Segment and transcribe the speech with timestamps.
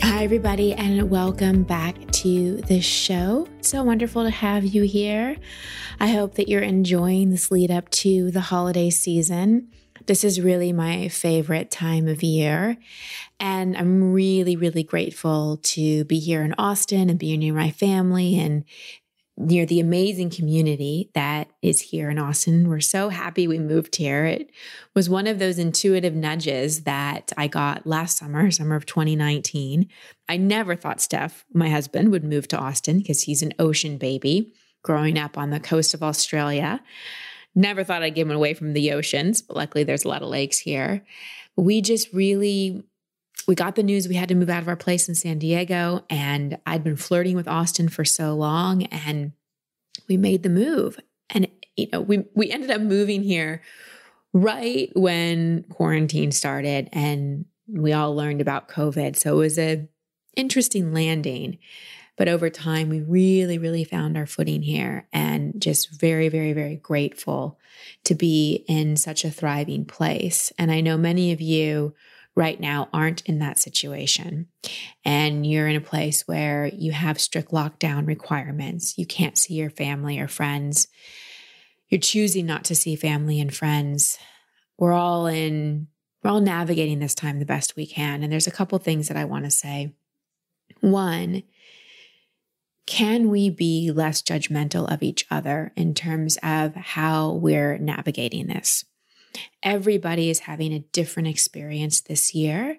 [0.00, 3.46] Hi, everybody, and welcome back to the show.
[3.60, 5.36] So wonderful to have you here.
[6.00, 9.68] I hope that you're enjoying this lead up to the holiday season.
[10.06, 12.76] This is really my favorite time of year.
[13.38, 18.38] And I'm really, really grateful to be here in Austin and be near my family
[18.38, 18.64] and
[19.38, 22.68] near the amazing community that is here in Austin.
[22.68, 24.26] We're so happy we moved here.
[24.26, 24.50] It
[24.94, 29.88] was one of those intuitive nudges that I got last summer, summer of 2019.
[30.28, 34.52] I never thought Steph, my husband, would move to Austin because he's an ocean baby
[34.82, 36.82] growing up on the coast of Australia.
[37.54, 40.28] Never thought I'd give him away from the oceans, but luckily there's a lot of
[40.28, 41.04] lakes here.
[41.56, 42.84] We just really
[43.46, 46.04] we got the news we had to move out of our place in San Diego.
[46.08, 49.32] And I'd been flirting with Austin for so long and
[50.08, 50.98] we made the move.
[51.30, 53.62] And, you know, we, we ended up moving here
[54.32, 59.16] right when quarantine started and we all learned about COVID.
[59.16, 59.88] So it was a
[60.36, 61.58] interesting landing.
[62.16, 66.76] But over time, we really, really found our footing here and just very, very, very
[66.76, 67.58] grateful
[68.04, 70.52] to be in such a thriving place.
[70.58, 71.94] And I know many of you
[72.34, 74.46] right now aren't in that situation
[75.04, 79.70] and you're in a place where you have strict lockdown requirements, you can't see your
[79.70, 80.88] family or friends,
[81.88, 84.18] you're choosing not to see family and friends,
[84.78, 85.88] we're all in,
[86.22, 88.22] we're all navigating this time the best we can.
[88.22, 89.94] And there's a couple things that I want to say.
[90.80, 91.42] One,
[92.86, 98.84] can we be less judgmental of each other in terms of how we're navigating this?
[99.62, 102.78] Everybody is having a different experience this year,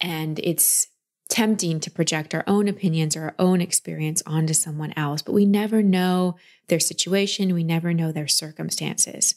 [0.00, 0.88] and it's
[1.30, 5.46] tempting to project our own opinions or our own experience onto someone else, but we
[5.46, 6.36] never know
[6.66, 9.36] their situation, we never know their circumstances.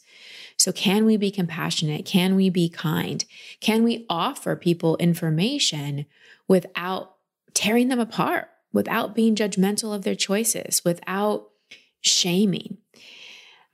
[0.58, 2.04] So, can we be compassionate?
[2.04, 3.24] Can we be kind?
[3.60, 6.06] Can we offer people information
[6.46, 7.16] without
[7.54, 11.48] tearing them apart, without being judgmental of their choices, without
[12.00, 12.78] shaming?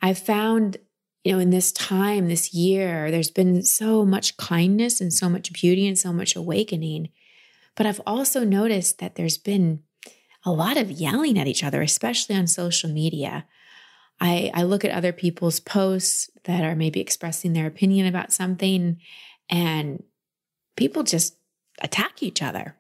[0.02, 0.78] I found
[1.24, 5.52] you know, in this time, this year, there's been so much kindness and so much
[5.52, 7.10] beauty and so much awakening.
[7.76, 9.82] But I've also noticed that there's been
[10.44, 13.46] a lot of yelling at each other, especially on social media.
[14.18, 18.98] I, I look at other people's posts that are maybe expressing their opinion about something,
[19.50, 20.02] and
[20.76, 21.36] people just
[21.82, 22.76] attack each other.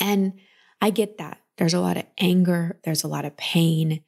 [0.00, 0.34] And
[0.80, 1.40] I get that.
[1.56, 4.02] There's a lot of anger, there's a lot of pain,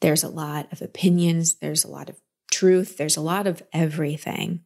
[0.00, 2.16] there's a lot of opinions, there's a lot of
[2.60, 4.60] truth, there's a lot of everything.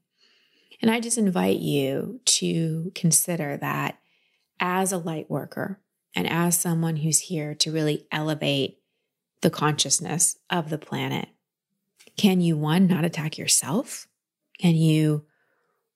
[0.83, 4.01] And I just invite you to consider that
[4.59, 5.81] as a light worker
[6.15, 8.79] and as someone who's here to really elevate
[9.43, 11.29] the consciousness of the planet.
[12.17, 14.09] Can you, one, not attack yourself?
[14.59, 15.25] Can you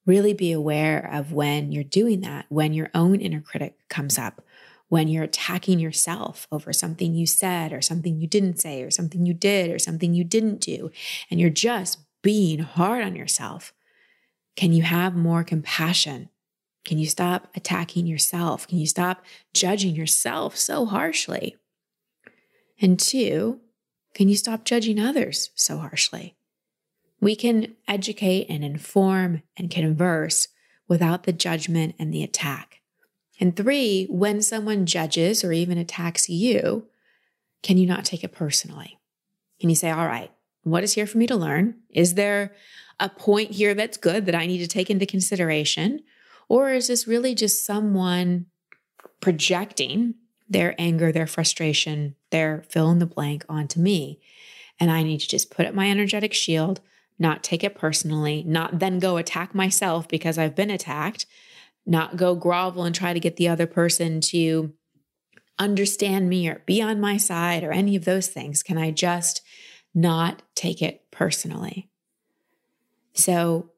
[0.06, 4.40] really be aware of when you're doing that, when your own inner critic comes up,
[4.88, 9.26] when you're attacking yourself over something you said or something you didn't say or something
[9.26, 10.90] you did or something you didn't do,
[11.30, 13.72] and you're just being hard on yourself,
[14.56, 16.30] can you have more compassion?
[16.84, 18.66] Can you stop attacking yourself?
[18.66, 21.56] Can you stop judging yourself so harshly?
[22.80, 23.60] And two,
[24.14, 26.36] can you stop judging others so harshly?
[27.20, 30.48] We can educate and inform and converse
[30.88, 32.77] without the judgment and the attack.
[33.40, 36.86] And three, when someone judges or even attacks you,
[37.62, 38.98] can you not take it personally?
[39.60, 40.30] Can you say, all right,
[40.62, 41.76] what is here for me to learn?
[41.90, 42.54] Is there
[43.00, 46.00] a point here that's good that I need to take into consideration?
[46.48, 48.46] Or is this really just someone
[49.20, 50.14] projecting
[50.48, 54.20] their anger, their frustration, their fill in the blank onto me?
[54.80, 56.80] And I need to just put up my energetic shield,
[57.18, 61.26] not take it personally, not then go attack myself because I've been attacked,
[61.88, 64.72] not go grovel and try to get the other person to
[65.58, 68.62] understand me or be on my side or any of those things?
[68.62, 69.42] Can I just
[69.94, 71.88] not take it personally?
[73.14, 73.70] So,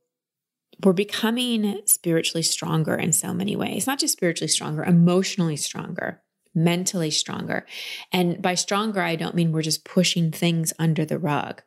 [0.82, 6.22] we're becoming spiritually stronger in so many ways, not just spiritually stronger, emotionally stronger,
[6.54, 7.66] mentally stronger.
[8.12, 11.62] And by stronger, I don't mean we're just pushing things under the rug.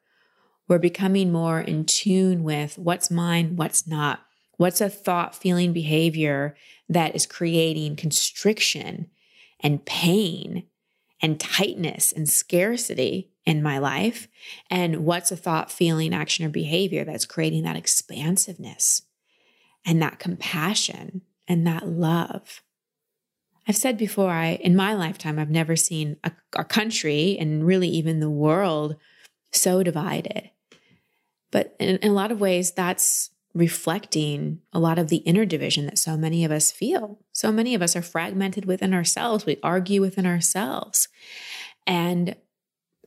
[0.67, 4.21] We're becoming more in tune with what's mine, what's not,
[4.57, 6.55] What's a thought, feeling, behavior
[6.89, 9.09] that is creating constriction
[9.59, 10.67] and pain
[11.21, 14.27] and tightness and scarcity in my life?
[14.69, 19.03] And what's a thought, feeling, action, or behavior that's creating that expansiveness
[19.85, 22.61] and that compassion and that love?
[23.67, 27.88] I've said before, I in my lifetime, I've never seen a, a country and really
[27.88, 28.97] even the world
[29.51, 30.51] so divided.
[31.51, 35.85] But in, in a lot of ways, that's reflecting a lot of the inner division
[35.85, 37.19] that so many of us feel.
[37.31, 39.45] So many of us are fragmented within ourselves.
[39.45, 41.07] We argue within ourselves.
[41.85, 42.35] And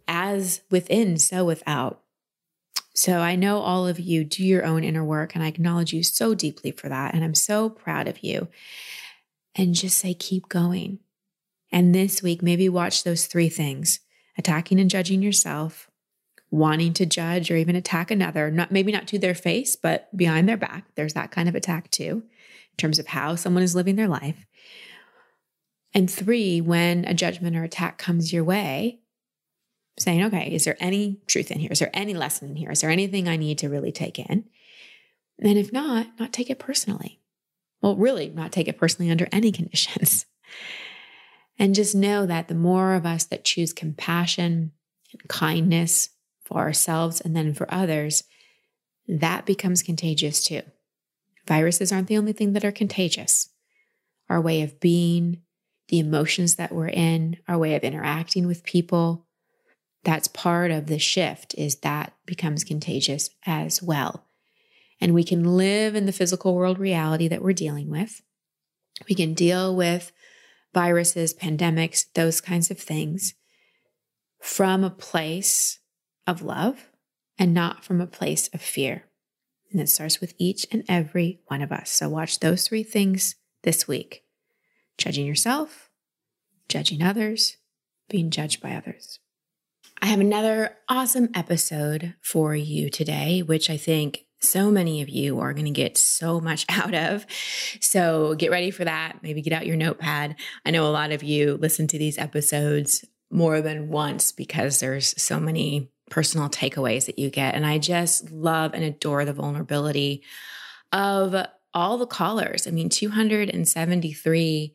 [0.06, 2.02] as within, so without.
[2.94, 6.02] So I know all of you do your own inner work, and I acknowledge you
[6.02, 7.12] so deeply for that.
[7.12, 8.48] And I'm so proud of you.
[9.54, 11.00] And just say, keep going.
[11.72, 14.00] And this week, maybe watch those three things
[14.38, 15.90] attacking and judging yourself,
[16.50, 20.48] wanting to judge or even attack another, not maybe not to their face, but behind
[20.48, 20.84] their back.
[20.94, 24.46] There's that kind of attack too, in terms of how someone is living their life.
[25.92, 29.00] And three, when a judgment or attack comes your way,
[29.98, 31.72] saying, okay, is there any truth in here?
[31.72, 32.70] Is there any lesson in here?
[32.70, 34.44] Is there anything I need to really take in?
[35.38, 37.20] And if not, not take it personally.
[37.80, 40.26] Well, really, not take it personally under any conditions.
[41.58, 44.72] And just know that the more of us that choose compassion
[45.12, 46.10] and kindness
[46.46, 48.24] for ourselves and then for others,
[49.08, 50.62] that becomes contagious too.
[51.46, 53.50] Viruses aren't the only thing that are contagious.
[54.28, 55.42] Our way of being,
[55.88, 59.26] the emotions that we're in, our way of interacting with people,
[60.02, 64.24] that's part of the shift is that becomes contagious as well.
[65.00, 68.22] And we can live in the physical world reality that we're dealing with.
[69.08, 70.12] We can deal with
[70.72, 73.34] viruses, pandemics, those kinds of things
[74.40, 75.80] from a place
[76.26, 76.88] of love
[77.38, 79.04] and not from a place of fear.
[79.70, 81.90] And it starts with each and every one of us.
[81.90, 84.22] So watch those three things this week
[84.96, 85.90] judging yourself,
[86.68, 87.58] judging others,
[88.08, 89.18] being judged by others.
[90.00, 95.40] I have another awesome episode for you today, which I think so many of you
[95.40, 97.26] are going to get so much out of.
[97.80, 99.18] So get ready for that.
[99.22, 100.36] Maybe get out your notepad.
[100.64, 105.20] I know a lot of you listen to these episodes more than once because there's
[105.20, 107.54] so many personal takeaways that you get.
[107.54, 110.22] And I just love and adore the vulnerability
[110.92, 111.34] of
[111.74, 112.66] all the callers.
[112.66, 114.74] I mean, 273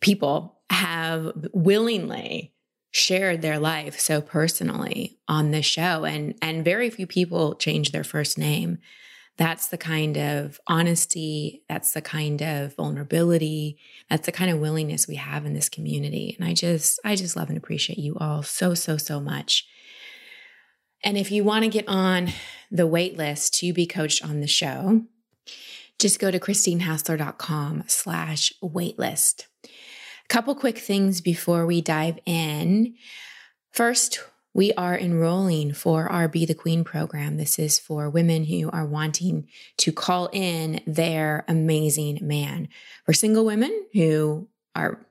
[0.00, 2.54] people have willingly
[2.92, 8.02] shared their life so personally on this show and and very few people change their
[8.02, 8.78] first name
[9.36, 13.78] that's the kind of honesty that's the kind of vulnerability
[14.08, 17.36] that's the kind of willingness we have in this community and i just i just
[17.36, 19.68] love and appreciate you all so so so much
[21.02, 22.30] and if you want to get on
[22.70, 25.02] the wait list to be coached on the show
[25.98, 32.94] just go to christinehassler.com slash waitlist A couple quick things before we dive in.
[33.70, 34.20] First,
[34.52, 37.36] we are enrolling for our Be the Queen program.
[37.36, 39.48] This is for women who are wanting
[39.78, 42.68] to call in their amazing man.
[43.04, 45.06] For single women who are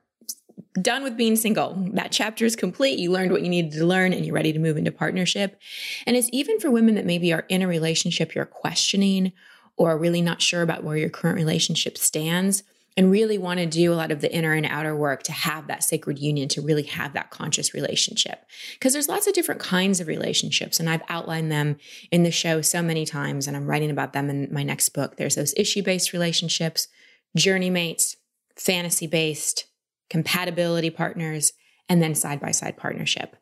[0.80, 2.98] done with being single, that chapter is complete.
[2.98, 5.58] You learned what you needed to learn and you're ready to move into partnership.
[6.06, 9.32] And it's even for women that maybe are in a relationship you're questioning
[9.76, 12.62] or really not sure about where your current relationship stands
[12.96, 15.68] and really want to do a lot of the inner and outer work to have
[15.68, 18.44] that sacred union, to really have that conscious relationship.
[18.74, 21.76] Because there's lots of different kinds of relationships, and I've outlined them
[22.10, 25.16] in the show so many times, and I'm writing about them in my next book.
[25.16, 26.88] There's those issue based relationships,
[27.36, 28.16] journey mates,
[28.56, 29.66] fantasy based,
[30.10, 31.52] compatibility partners,
[31.88, 33.36] and then side by side partnership.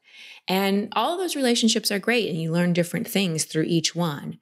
[0.46, 4.38] And all of those relationships are great, and you learn different things through each one.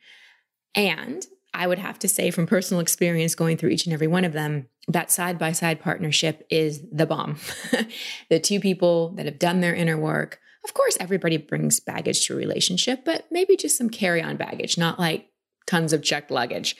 [0.74, 4.24] And I would have to say, from personal experience going through each and every one
[4.24, 7.38] of them, that side by side partnership is the bomb.
[8.30, 10.38] the two people that have done their inner work.
[10.64, 14.76] Of course, everybody brings baggage to a relationship, but maybe just some carry on baggage,
[14.76, 15.28] not like
[15.66, 16.76] tons of checked luggage.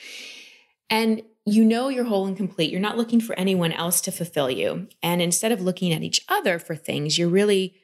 [0.89, 2.69] And you know you're whole and complete.
[2.69, 4.89] You're not looking for anyone else to fulfill you.
[5.01, 7.75] And instead of looking at each other for things, you're really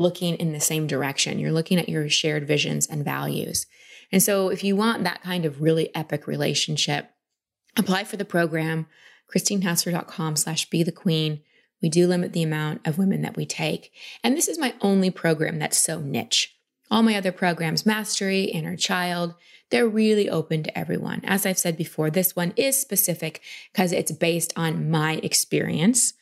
[0.00, 1.38] looking in the same direction.
[1.38, 3.66] You're looking at your shared visions and values.
[4.10, 7.08] And so if you want that kind of really epic relationship,
[7.76, 8.86] apply for the program,
[9.32, 11.40] christinehassler.com slash be the queen.
[11.80, 13.92] We do limit the amount of women that we take.
[14.24, 16.53] And this is my only program that's so niche.
[16.94, 19.34] All my other programs, Mastery, Inner Child,
[19.70, 21.22] they're really open to everyone.
[21.24, 26.14] As I've said before, this one is specific because it's based on my experience,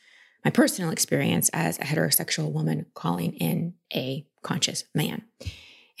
[0.43, 5.21] my personal experience as a heterosexual woman calling in a conscious man.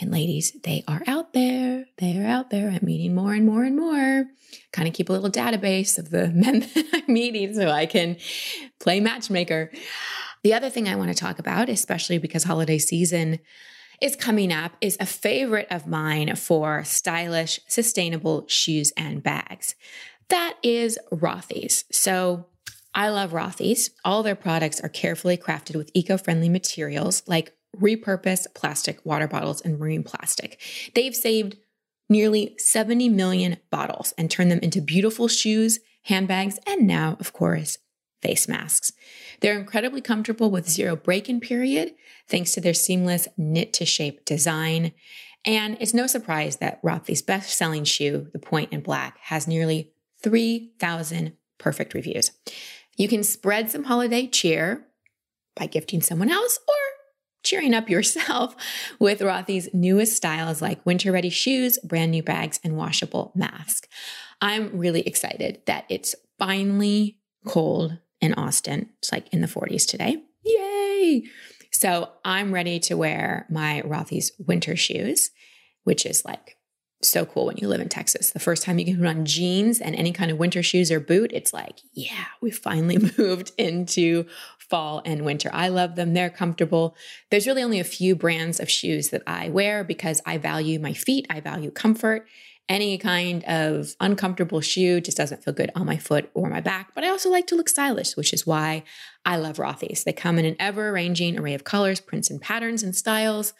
[0.01, 1.85] And ladies, they are out there.
[1.99, 2.69] They are out there.
[2.69, 4.25] I'm meeting more and more and more.
[4.71, 8.17] Kind of keep a little database of the men that I'm meeting so I can
[8.79, 9.71] play matchmaker.
[10.41, 13.37] The other thing I want to talk about, especially because holiday season
[14.03, 19.75] is coming up, is a favorite of mine for stylish, sustainable shoes and bags.
[20.27, 21.85] That is Rothy's.
[21.89, 22.47] So
[22.93, 23.91] I love Rothy's.
[24.03, 29.61] All their products are carefully crafted with eco friendly materials like repurposed plastic water bottles
[29.61, 30.59] and marine plastic.
[30.93, 31.55] They've saved
[32.09, 37.77] nearly 70 million bottles and turned them into beautiful shoes, handbags, and now, of course,
[38.23, 38.91] face masks.
[39.41, 41.93] They're incredibly comfortable with zero break in period,
[42.27, 44.93] thanks to their seamless knit to shape design.
[45.45, 49.91] And it's no surprise that Rothy's best selling shoe, the Point in Black, has nearly
[50.23, 52.31] 3,000 perfect reviews.
[52.95, 54.87] You can spread some holiday cheer
[55.55, 56.75] by gifting someone else or
[57.43, 58.55] cheering up yourself
[58.99, 63.87] with Rothy's newest styles like winter ready shoes, brand new bags, and washable masks.
[64.41, 68.89] I'm really excited that it's finally cold in Austin.
[68.99, 70.23] It's like in the 40s today.
[70.43, 71.25] Yay!
[71.71, 75.31] So I'm ready to wear my Rothy's winter shoes,
[75.83, 76.57] which is like
[77.01, 78.29] so cool when you live in Texas.
[78.29, 81.01] The first time you can put on jeans and any kind of winter shoes or
[81.01, 84.25] boot, it's like, yeah, we finally moved into
[84.57, 85.49] fall and winter.
[85.51, 86.13] I love them.
[86.13, 86.95] They're comfortable.
[87.29, 90.93] There's really only a few brands of shoes that I wear because I value my
[90.93, 92.25] feet, I value comfort,
[92.69, 96.95] any kind of uncomfortable shoe just doesn't feel good on my foot or my back.
[96.95, 98.83] But I also like to look stylish, which is why
[99.25, 100.03] I love Rothy's.
[100.03, 103.53] They come in an ever ranging array of colors, prints, and patterns and styles.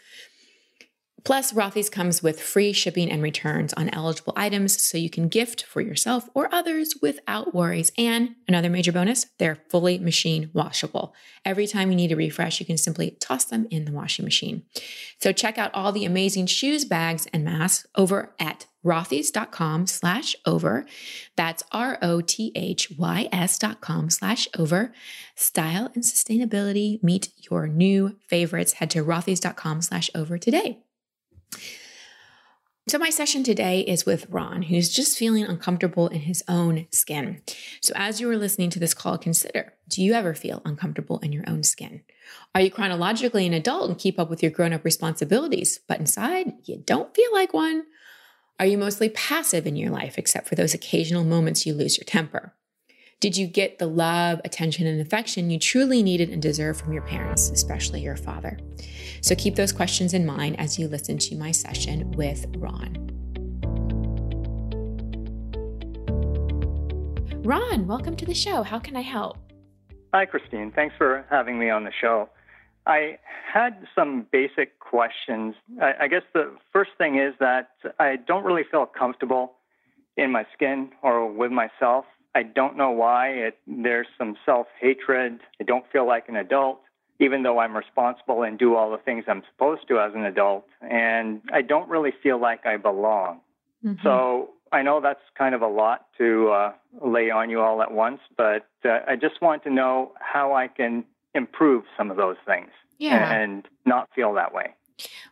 [1.23, 5.63] Plus, Rothy's comes with free shipping and returns on eligible items so you can gift
[5.63, 7.91] for yourself or others without worries.
[7.97, 11.13] And another major bonus, they're fully machine washable.
[11.45, 14.63] Every time you need a refresh, you can simply toss them in the washing machine.
[15.21, 20.85] So check out all the amazing shoes, bags, and masks over at rothys.com slash over.
[21.37, 24.91] That's R-O-T-H-Y-S dot com slash over.
[25.35, 28.73] Style and sustainability meet your new favorites.
[28.73, 30.79] Head to rothys.com slash over today.
[32.89, 37.41] So, my session today is with Ron, who's just feeling uncomfortable in his own skin.
[37.81, 41.31] So, as you are listening to this call, consider do you ever feel uncomfortable in
[41.31, 42.01] your own skin?
[42.53, 46.51] Are you chronologically an adult and keep up with your grown up responsibilities, but inside
[46.65, 47.85] you don't feel like one?
[48.59, 52.05] Are you mostly passive in your life, except for those occasional moments you lose your
[52.05, 52.53] temper?
[53.19, 57.03] Did you get the love, attention, and affection you truly needed and deserve from your
[57.03, 58.59] parents, especially your father?
[59.21, 63.09] So keep those questions in mind as you listen to my session with Ron.
[67.45, 68.63] Ron, welcome to the show.
[68.63, 69.37] How can I help?
[70.13, 70.71] Hi, Christine.
[70.71, 72.29] Thanks for having me on the show.
[72.85, 73.17] I
[73.53, 75.55] had some basic questions.
[75.81, 79.53] I, guess the first thing is that I don't really feel comfortable
[80.17, 82.05] in my skin or with myself.
[82.35, 83.29] I don't know why.
[83.29, 85.39] It, there's some self hatred.
[85.59, 86.81] I don't feel like an adult,
[87.19, 90.65] even though I'm responsible and do all the things I'm supposed to as an adult.
[90.81, 93.41] And I don't really feel like I belong.
[93.85, 94.01] Mm-hmm.
[94.03, 96.73] So I know that's kind of a lot to uh,
[97.05, 100.67] lay on you all at once, but uh, I just want to know how I
[100.67, 103.31] can improve some of those things yeah.
[103.31, 104.73] and not feel that way.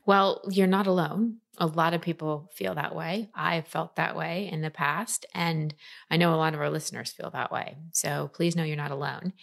[0.06, 1.38] Well, you're not alone.
[1.58, 3.30] A lot of people feel that way.
[3.36, 5.76] I've felt that way in the past, and
[6.10, 7.78] I know a lot of our listeners feel that way.
[7.92, 9.34] So please know you're not alone.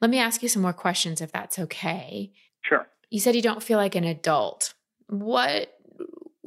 [0.00, 2.32] Let me ask you some more questions if that's okay.
[2.62, 2.86] Sure.
[3.10, 4.74] You said you don't feel like an adult.
[5.08, 5.70] What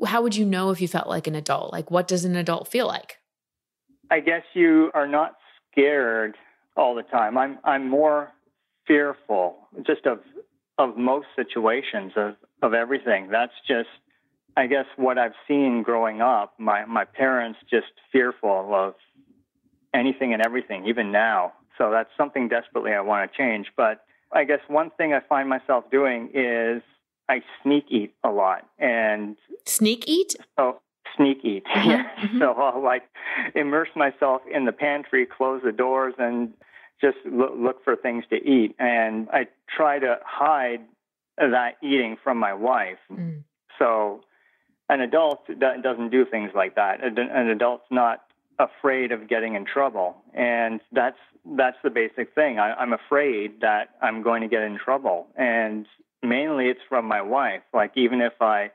[0.06, 1.72] how would you know if you felt like an adult?
[1.72, 3.18] Like what does an adult feel like?
[4.12, 5.36] I guess you are not
[5.72, 6.36] scared
[6.76, 7.38] all the time.
[7.38, 8.32] I'm I'm more
[8.86, 10.20] fearful just of
[10.78, 13.30] of most situations of of everything.
[13.32, 13.90] That's just
[14.56, 18.96] I guess what I've seen growing up, my my parents just fearful of
[19.94, 21.54] anything and everything, even now.
[21.78, 23.68] So that's something desperately I want to change.
[23.78, 26.82] But I guess one thing I find myself doing is
[27.30, 30.36] I sneak eat a lot and sneak eat.
[30.58, 30.80] So
[31.16, 31.64] sneak eat.
[31.74, 32.04] Uh-huh.
[32.18, 32.40] Mm-hmm.
[32.40, 33.04] so I'll like
[33.54, 36.52] immerse myself in the pantry, close the doors, and
[37.00, 38.76] just look for things to eat.
[38.80, 40.80] And I try to hide
[41.38, 42.98] that eating from my wife.
[43.12, 43.44] Mm.
[43.80, 44.22] So
[44.90, 47.04] an adult doesn't do things like that.
[47.04, 48.24] An adult's not
[48.60, 51.18] afraid of getting in trouble, and that's
[51.56, 52.60] that's the basic thing.
[52.60, 55.86] I, I'm afraid that I'm going to get in trouble, and
[56.24, 57.62] mainly it's from my wife.
[57.74, 58.72] Like even if I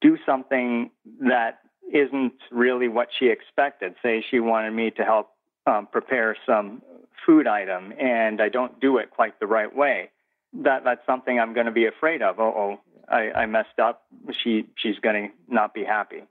[0.00, 1.58] do something that
[1.92, 5.30] isn't really what she expected, say she wanted me to help
[5.66, 6.82] um, prepare some
[7.26, 10.10] food item, and I don't do it quite the right way,
[10.52, 12.38] that that's something I'm going to be afraid of.
[12.38, 14.02] Oh, oh I, I messed up.
[14.42, 16.24] She she's going to not be happy.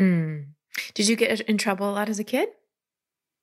[0.00, 0.46] Mm.
[0.94, 2.48] Did you get in trouble a lot as a kid?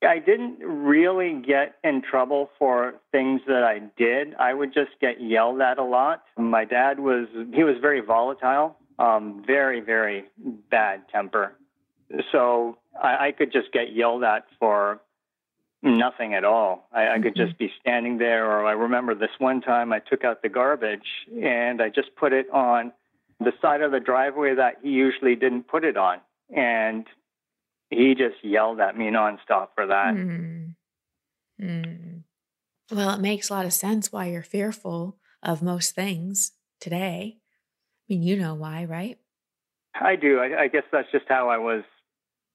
[0.06, 4.34] I didn't really get in trouble for things that I did.
[4.34, 6.24] I would just get yelled at a lot.
[6.36, 10.24] My dad was he was very volatile, um, very very
[10.70, 11.54] bad temper.
[12.30, 15.00] So I, I could just get yelled at for
[15.82, 16.88] nothing at all.
[16.92, 17.64] I, I could just mm-hmm.
[17.64, 21.82] be standing there, or I remember this one time I took out the garbage and
[21.82, 22.92] I just put it on
[23.40, 26.18] the side of the driveway that he usually didn't put it on,
[26.54, 27.06] and
[27.90, 30.14] he just yelled at me nonstop for that.
[30.14, 30.74] Mm.
[31.60, 32.22] Mm.
[32.90, 37.38] Well, it makes a lot of sense why you're fearful of most things today.
[37.38, 39.18] I mean, you know why, right?
[39.94, 40.38] I do.
[40.38, 41.82] I, I guess that's just how I was,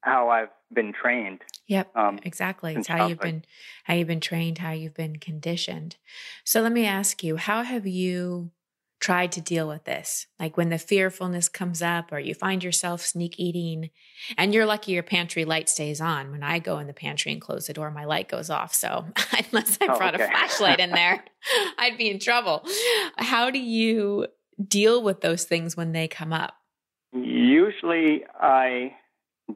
[0.01, 1.41] how I've been trained.
[1.67, 2.75] Yep, um, exactly.
[2.75, 3.43] It's how you've been,
[3.83, 5.97] how you've been trained, how you've been conditioned.
[6.45, 8.51] So let me ask you: How have you
[8.99, 10.27] tried to deal with this?
[10.39, 13.89] Like when the fearfulness comes up or you find yourself sneak eating
[14.37, 16.31] and you're lucky your pantry light stays on.
[16.31, 18.73] When I go in the pantry and close the door, my light goes off.
[18.73, 19.05] So
[19.51, 20.23] unless I oh, brought okay.
[20.23, 21.23] a flashlight in there,
[21.77, 22.65] I'd be in trouble.
[23.17, 24.27] How do you
[24.65, 26.53] deal with those things when they come up?
[27.13, 28.95] Usually I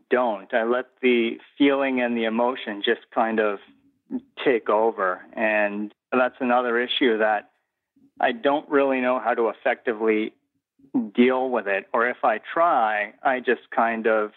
[0.09, 0.53] don't.
[0.53, 3.59] I let the feeling and the emotion just kind of
[4.43, 5.21] take over.
[5.33, 7.49] And that's another issue that
[8.19, 10.33] I don't really know how to effectively
[11.13, 11.87] deal with it.
[11.93, 14.31] Or if I try, I just kind of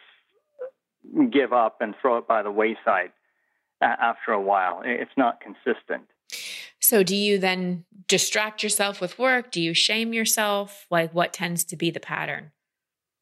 [1.30, 3.12] give up and throw it by the wayside
[3.80, 4.82] after a while.
[4.84, 6.04] It's not consistent.
[6.80, 9.50] So, do you then distract yourself with work?
[9.50, 10.86] Do you shame yourself?
[10.90, 12.52] Like, what tends to be the pattern?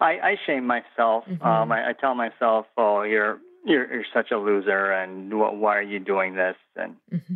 [0.02, 1.24] I, I shame myself.
[1.28, 1.46] Mm-hmm.
[1.46, 5.82] Um, I, I, tell myself, "Oh, you're you're you're such a loser, and why are
[5.82, 7.34] you doing this?" And mm-hmm.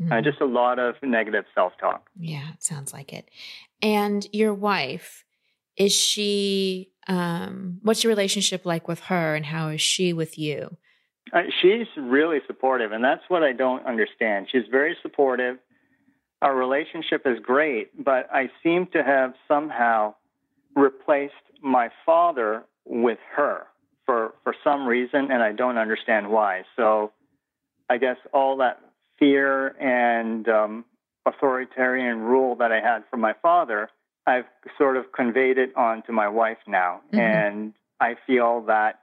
[0.00, 0.12] Uh, mm-hmm.
[0.12, 2.08] Uh, just a lot of negative self talk.
[2.18, 3.28] Yeah, it sounds like it.
[3.82, 5.24] And your wife,
[5.76, 10.76] is she, um, what's your relationship like with her and how is she with you?
[11.32, 14.48] Uh, she's really supportive, and that's what I don't understand.
[14.50, 15.58] She's very supportive.
[16.42, 20.14] Our relationship is great, but I seem to have somehow
[20.74, 23.66] replaced my father with her
[24.06, 26.62] for, for some reason, and I don't understand why.
[26.76, 27.12] So
[27.88, 28.80] I guess all that
[29.18, 30.84] fear and um,
[31.26, 33.90] authoritarian rule that I had from my father,
[34.26, 34.44] I've
[34.78, 37.00] sort of conveyed it on to my wife now.
[37.08, 37.18] Mm-hmm.
[37.20, 39.00] And I feel that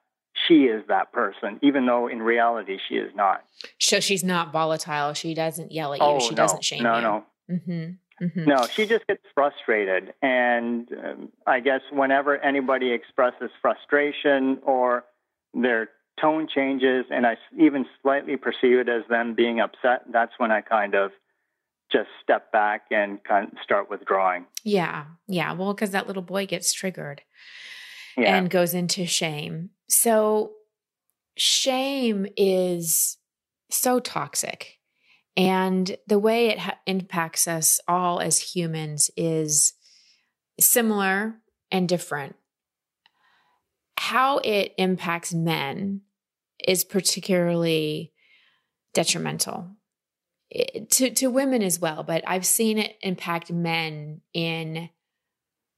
[0.48, 3.44] she is that person, even though in reality she is not.
[3.80, 5.14] So she's not volatile.
[5.14, 6.06] She doesn't yell at you.
[6.06, 7.02] Oh, she no, doesn't shame no, you.
[7.02, 7.56] No, no.
[7.56, 7.92] Mm-hmm.
[8.22, 8.46] Mm-hmm.
[8.46, 10.14] No, she just gets frustrated.
[10.22, 15.06] And um, I guess whenever anybody expresses frustration or
[15.54, 20.52] they're tone changes and I even slightly perceive it as them being upset, that's when
[20.52, 21.12] I kind of
[21.92, 24.46] just step back and kind of start withdrawing.
[24.64, 25.06] Yeah.
[25.28, 25.54] Yeah.
[25.54, 27.24] Well, because that little boy gets triggered
[28.18, 28.36] yeah.
[28.36, 29.72] and goes into shame.
[29.88, 30.52] So,
[31.36, 33.18] shame is
[33.72, 34.79] so toxic.
[35.38, 39.74] And the way it ha- impacts us all as humans is
[40.60, 41.36] similar
[41.72, 42.36] and different.
[43.98, 46.02] How it impacts men
[46.66, 48.12] is particularly
[48.94, 49.76] detrimental.
[50.90, 54.90] To to women as well but i've seen it impact men in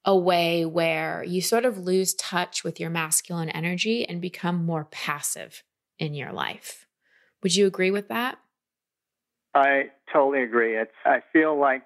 [0.05, 4.85] a way where you sort of lose touch with your masculine energy and become more
[4.85, 5.63] passive
[5.99, 6.87] in your life.
[7.43, 8.39] Would you agree with that
[9.53, 11.83] i totally agree it's i feel like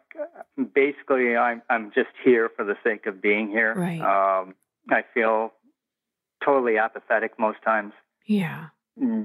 [0.73, 4.53] basically i'm i'm just here for the sake of being here right um
[4.89, 5.51] i feel
[6.43, 7.93] totally apathetic most times
[8.25, 8.67] yeah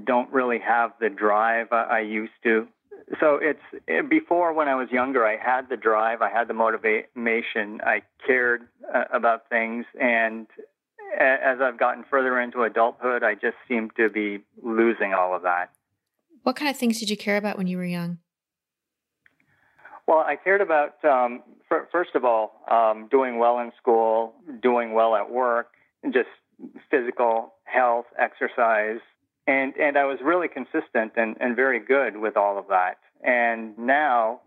[0.03, 2.67] don't really have the drive I, used to.
[3.19, 7.81] So it's before when I was younger, I had the drive, I had the motivation,
[7.83, 10.47] I cared uh, about things, and
[11.19, 15.71] as I've gotten further into adulthood, I just seem to be losing all of that.
[16.43, 18.19] What kind of things did you care about when you were young?
[20.07, 24.93] Well, I cared about, um, for, first of all, um, doing well in school, doing
[24.93, 25.67] well at work,
[26.11, 26.29] just
[26.89, 28.99] physical health, exercise,
[29.47, 32.97] and and I was really consistent and, and very good with all of that.
[33.23, 34.41] And now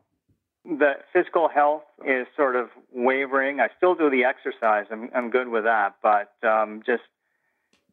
[0.65, 3.61] the physical health is sort of wavering.
[3.61, 4.87] I still do the exercise.
[4.91, 7.03] I'm I'm good with that, but um, just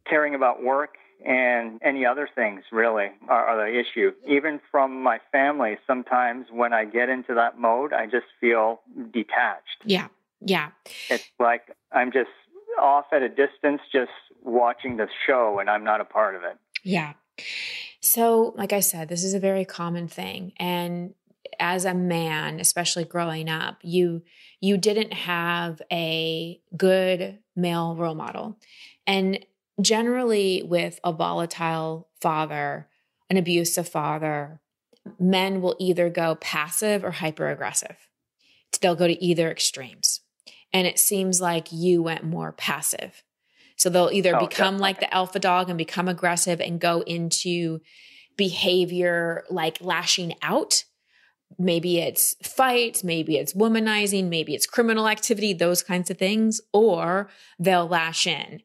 [0.08, 0.96] caring about work
[1.26, 4.12] and any other things really are, are the issue.
[4.28, 8.82] Even from my family, sometimes when I get into that mode, I just feel
[9.14, 9.84] detached.
[9.86, 10.08] Yeah,
[10.40, 10.70] yeah.
[11.10, 12.30] It's like I'm just
[12.80, 14.12] off at a distance, just
[14.44, 16.58] watching the show, and I'm not a part of it.
[16.84, 17.14] Yeah.
[18.02, 20.54] So, like I said, this is a very common thing.
[20.58, 21.14] And
[21.60, 24.24] as a man, especially growing up, you
[24.60, 28.58] you didn't have a good male role model.
[29.08, 29.44] And
[29.82, 32.88] generally, with a volatile father,
[33.30, 34.62] an abusive father,
[35.20, 37.96] men will either go passive or hyper aggressive.
[38.82, 40.22] They'll go to either extremes.
[40.74, 43.24] And it seems like you went more passive.
[43.76, 47.82] So they'll either oh, become like the alpha dog and become aggressive and go into
[48.38, 50.86] behavior like lashing out.
[51.60, 57.30] Maybe it's fights, maybe it's womanizing, maybe it's criminal activity, those kinds of things, or
[57.60, 58.62] they'll lash in.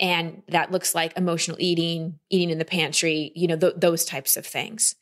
[0.00, 4.36] And that looks like emotional eating, eating in the pantry, you know, th- those types
[4.36, 4.94] of things.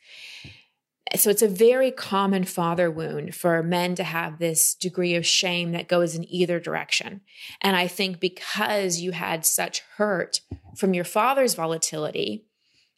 [1.17, 5.73] So it's a very common father wound for men to have this degree of shame
[5.73, 7.21] that goes in either direction.
[7.61, 10.41] And I think because you had such hurt
[10.77, 12.47] from your father's volatility,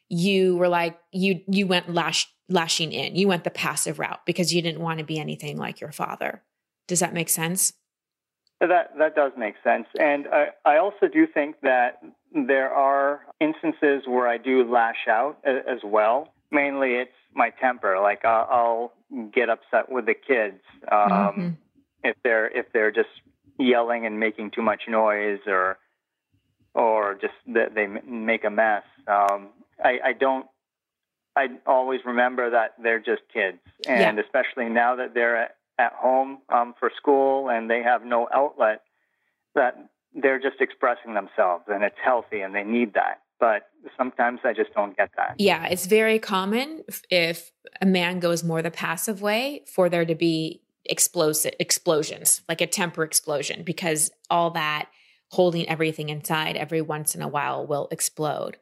[0.09, 3.17] you were like you you went lash, lashing in.
[3.17, 6.43] You went the passive route because you didn't want to be anything like your father.
[6.87, 7.73] Does that make sense?
[8.61, 14.05] That that does make sense, and I, I also do think that there are instances
[14.07, 16.33] where I do lash out as well.
[16.51, 17.99] Mainly, it's my temper.
[18.01, 18.93] Like I'll,
[19.33, 21.49] get upset with the kids um, mm-hmm.
[22.03, 23.11] if they're if they're just
[23.59, 25.79] yelling and making too much noise, or
[26.75, 28.85] or just that they make a mess.
[29.07, 29.49] Um,
[29.85, 30.47] I, I don't.
[31.37, 34.23] I always remember that they're just kids, and yeah.
[34.25, 38.83] especially now that they're at, home um, for school and they have no outlet,
[39.55, 39.75] that
[40.15, 44.73] they're just expressing themselves, and it's healthy, and they need that but sometimes I just
[44.75, 45.35] don't get that.
[45.39, 50.15] Yeah, it's very common if a man goes more the passive way for there to
[50.15, 54.89] be explosive explosions, like a temper explosion, because all that
[55.33, 58.57] holding everything inside every once in a while will explode.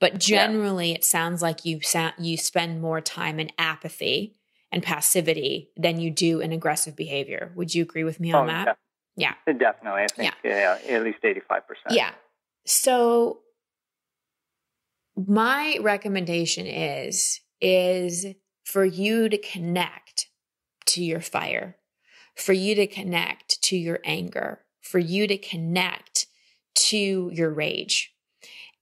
[0.00, 0.96] But generally, yeah.
[0.96, 4.34] it sounds like you sa- you spend more time in apathy
[4.72, 7.52] and passivity than you do in aggressive behavior.
[7.56, 8.78] Would you agree with me on oh, that?
[9.16, 10.02] Yeah, definitely.
[10.02, 11.92] I think yeah, yeah at least eighty five percent.
[11.92, 12.12] Yeah.
[12.66, 13.40] So
[15.16, 18.26] my recommendation is is
[18.64, 20.26] for you to connect
[20.86, 21.76] to your fire
[22.34, 26.26] for you to connect to your anger for you to connect
[26.74, 28.12] to your rage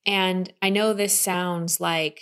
[0.07, 2.20] and i know this sounds like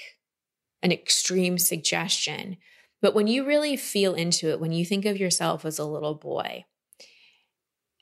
[0.83, 2.57] an extreme suggestion
[3.02, 6.14] but when you really feel into it when you think of yourself as a little
[6.14, 6.64] boy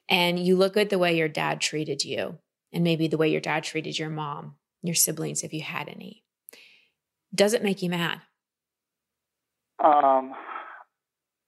[0.08, 2.38] and you look at the way your dad treated you
[2.72, 6.22] and maybe the way your dad treated your mom your siblings if you had any.
[7.34, 8.20] Does it make you mad?
[9.82, 10.34] Um,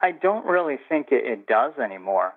[0.01, 2.33] I don't really think it, it does anymore.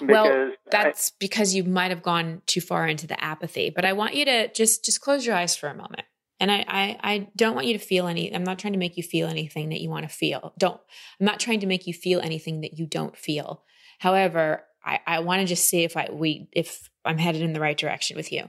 [0.00, 3.70] Well, that's I, because you might have gone too far into the apathy.
[3.70, 6.04] But I want you to just just close your eyes for a moment.
[6.40, 8.32] And I, I, I don't want you to feel any.
[8.32, 10.54] I'm not trying to make you feel anything that you want to feel.
[10.56, 10.80] Don't.
[11.18, 13.62] I'm not trying to make you feel anything that you don't feel.
[13.98, 17.60] However, I, I want to just see if I we if I'm headed in the
[17.60, 18.48] right direction with you.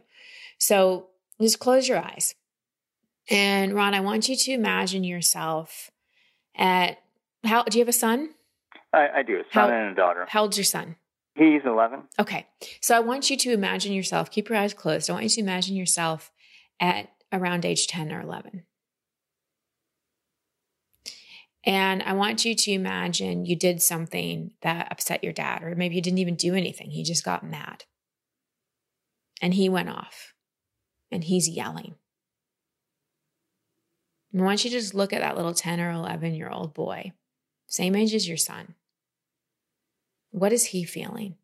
[0.60, 1.08] So
[1.42, 2.36] just close your eyes.
[3.30, 5.92] And Ron, I want you to imagine yourself
[6.56, 6.98] at
[7.44, 8.32] how do you have a son?
[8.92, 10.26] I, I do, a son how, and a daughter.
[10.28, 10.96] How old's your son?
[11.36, 12.02] He's 11.
[12.20, 12.48] Okay.
[12.82, 15.10] So I want you to imagine yourself, keep your eyes closed.
[15.10, 16.32] I want you to imagine yourself
[16.80, 18.64] at around age 10 or 11.
[21.66, 25.96] And I want you to imagine you did something that upset your dad, or maybe
[25.96, 26.92] you didn't even do anything.
[26.92, 27.84] He just got mad.
[29.42, 30.34] And he went off
[31.12, 31.96] and he's yelling.
[34.38, 37.14] I want you to just look at that little 10 or 11 year old boy,
[37.68, 38.76] same age as your son.
[40.32, 41.36] What is he feeling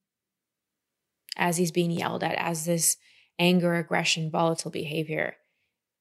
[1.36, 2.98] as he's being yelled at, as this
[3.40, 5.36] anger, aggression, volatile behavior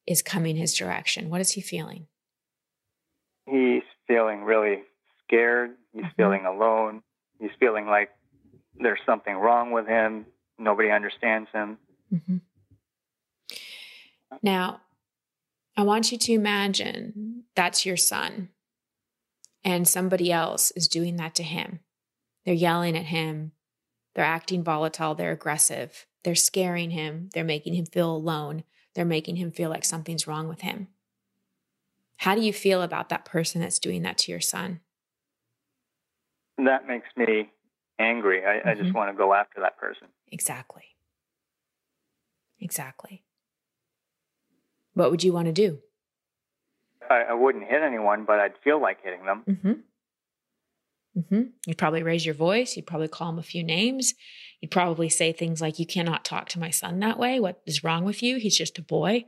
[0.06, 1.30] is coming his direction?
[1.30, 2.06] What is he feeling?
[3.46, 4.82] He's feeling really
[5.26, 5.70] scared.
[5.92, 6.12] He's mm-hmm.
[6.16, 7.02] feeling alone.
[7.38, 8.10] He's feeling like
[8.78, 10.26] there's something wrong with him.
[10.58, 11.78] Nobody understands him.
[12.12, 12.36] Mm-hmm.
[14.42, 14.80] Now,
[15.76, 18.50] I want you to imagine that's your son
[19.64, 21.80] and somebody else is doing that to him.
[22.44, 23.52] They're yelling at him.
[24.14, 25.14] They're acting volatile.
[25.14, 26.06] They're aggressive.
[26.22, 27.30] They're scaring him.
[27.32, 28.64] They're making him feel alone.
[28.94, 30.88] They're making him feel like something's wrong with him.
[32.18, 34.80] How do you feel about that person that's doing that to your son?
[36.58, 37.50] That makes me
[37.98, 38.44] angry.
[38.44, 38.68] I, mm-hmm.
[38.68, 38.96] I just mm-hmm.
[38.96, 40.08] want to go after that person.
[40.30, 40.84] Exactly.
[42.60, 43.24] Exactly
[44.94, 45.80] what would you want to do?
[47.10, 49.42] I, I wouldn't hit anyone, but I'd feel like hitting them.
[49.48, 49.72] Mm-hmm.
[51.16, 51.42] Mm-hmm.
[51.66, 52.76] You'd probably raise your voice.
[52.76, 54.14] You'd probably call him a few names.
[54.60, 57.38] You'd probably say things like, You cannot talk to my son that way.
[57.38, 58.38] What is wrong with you?
[58.38, 59.26] He's just a boy.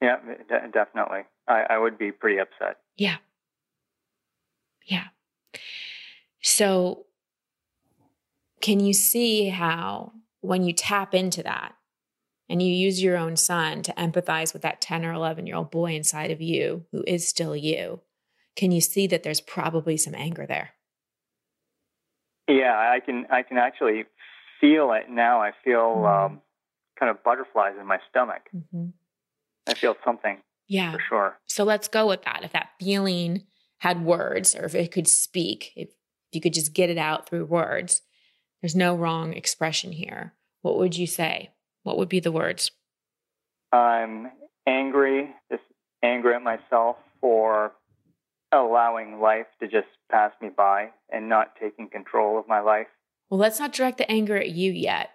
[0.00, 0.16] Yeah,
[0.48, 1.22] d- definitely.
[1.48, 2.78] I, I would be pretty upset.
[2.96, 3.16] Yeah.
[4.86, 5.08] Yeah.
[6.40, 7.06] So,
[8.60, 11.74] can you see how when you tap into that,
[12.48, 15.70] and you use your own son to empathize with that 10 or 11 year old
[15.70, 18.00] boy inside of you who is still you,
[18.58, 20.70] can you see that there's probably some anger there?
[22.48, 24.04] Yeah, I can I can actually
[24.60, 25.40] feel it now.
[25.40, 26.34] I feel mm-hmm.
[26.34, 26.40] um,
[26.98, 28.42] kind of butterflies in my stomach.
[28.54, 28.88] Mm-hmm.
[29.68, 30.38] I feel something.
[30.66, 31.38] Yeah, for sure.
[31.46, 32.40] So let's go with that.
[32.42, 33.44] If that feeling
[33.78, 35.90] had words, or if it could speak, if
[36.32, 38.02] you could just get it out through words,
[38.60, 40.34] there's no wrong expression here.
[40.62, 41.50] What would you say?
[41.84, 42.72] What would be the words?
[43.72, 44.32] I'm
[44.66, 45.62] angry, just
[46.02, 47.72] angry at myself for
[48.52, 52.86] allowing life to just pass me by and not taking control of my life.
[53.30, 55.10] Well, let's not direct the anger at you yet.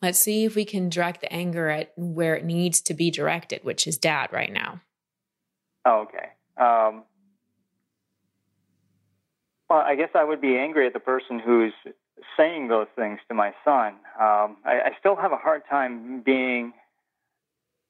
[0.00, 3.64] Let's see if we can direct the anger at where it needs to be directed,
[3.64, 4.80] which is dad right now.
[5.84, 6.30] Oh, okay.
[6.56, 7.04] Um,
[9.68, 11.74] well, I guess I would be angry at the person who's
[12.36, 13.94] saying those things to my son.
[14.18, 16.72] Um, I, I still have a hard time being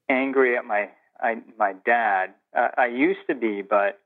[0.09, 2.33] angry at my I, my dad.
[2.57, 3.99] Uh, I used to be, but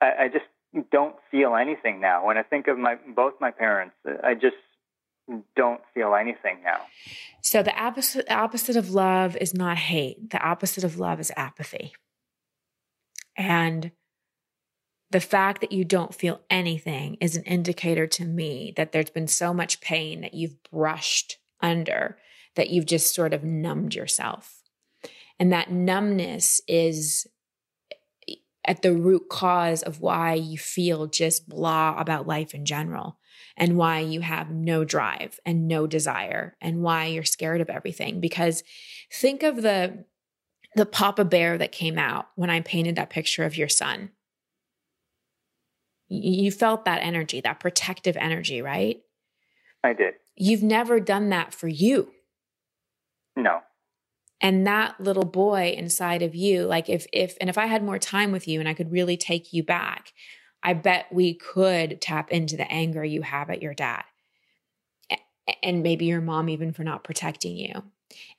[0.00, 0.44] I, I just
[0.92, 2.26] don't feel anything now.
[2.26, 4.56] When I think of my both my parents, I just
[5.56, 6.80] don't feel anything now.
[7.42, 10.30] So the opposite opposite of love is not hate.
[10.30, 11.94] The opposite of love is apathy.
[13.36, 13.92] And
[15.10, 19.28] the fact that you don't feel anything is an indicator to me that there's been
[19.28, 22.18] so much pain that you've brushed under
[22.56, 24.62] that you've just sort of numbed yourself.
[25.38, 27.26] And that numbness is
[28.68, 33.18] at the root cause of why you feel just blah about life in general
[33.56, 38.20] and why you have no drive and no desire and why you're scared of everything.
[38.20, 38.62] Because
[39.12, 40.04] think of the
[40.74, 44.10] the papa bear that came out when i painted that picture of your son.
[46.08, 49.00] You felt that energy that protective energy right?
[49.82, 50.14] I did.
[50.36, 52.12] You've never done that for you.
[53.34, 53.60] No
[54.40, 57.98] and that little boy inside of you like if if and if i had more
[57.98, 60.12] time with you and i could really take you back
[60.62, 64.04] i bet we could tap into the anger you have at your dad.
[65.62, 67.82] And maybe your mom even for not protecting you.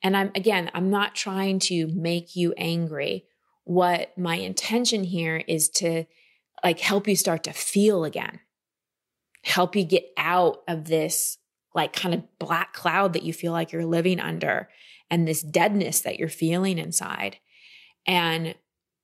[0.02, 3.24] And i'm again i'm not trying to make you angry.
[3.64, 6.04] What my intention here is to
[6.62, 8.40] like help you start to feel again.
[9.44, 11.38] Help you get out of this
[11.74, 14.68] like kind of black cloud that you feel like you're living under
[15.10, 17.38] and this deadness that you're feeling inside.
[18.06, 18.54] And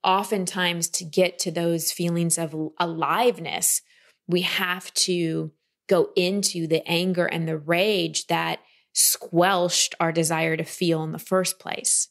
[0.05, 3.83] oftentimes, to get to those feelings of aliveness,
[4.27, 5.53] we have to
[5.89, 8.61] go into the anger and the rage that
[8.93, 12.09] squelched our desire to feel in the first place.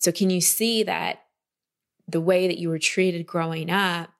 [0.00, 1.24] So, can you see that
[2.06, 4.10] the way that you were treated growing up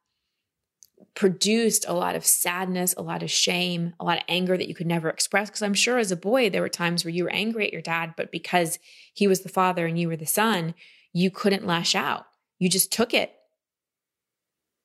[1.15, 4.75] produced a lot of sadness, a lot of shame, a lot of anger that you
[4.75, 5.49] could never express.
[5.49, 7.83] Because I'm sure as a boy, there were times where you were angry at your
[7.83, 8.79] dad, but because
[9.13, 10.75] he was the father and you were the son,
[11.13, 12.27] you couldn't lash out.
[12.59, 13.33] You just took it.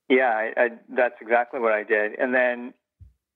[0.09, 2.13] Yeah, I, I, that's exactly what I did.
[2.19, 2.73] And then,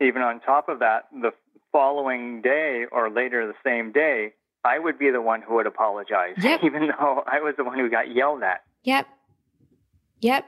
[0.01, 1.31] even on top of that, the
[1.71, 6.35] following day or later the same day, I would be the one who would apologize,
[6.37, 6.61] yep.
[6.63, 8.61] even though I was the one who got yelled at.
[8.83, 9.07] Yep.
[10.21, 10.45] Yep.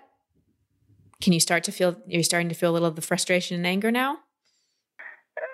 [1.21, 3.65] Can you start to feel, you're starting to feel a little of the frustration and
[3.65, 4.17] anger now?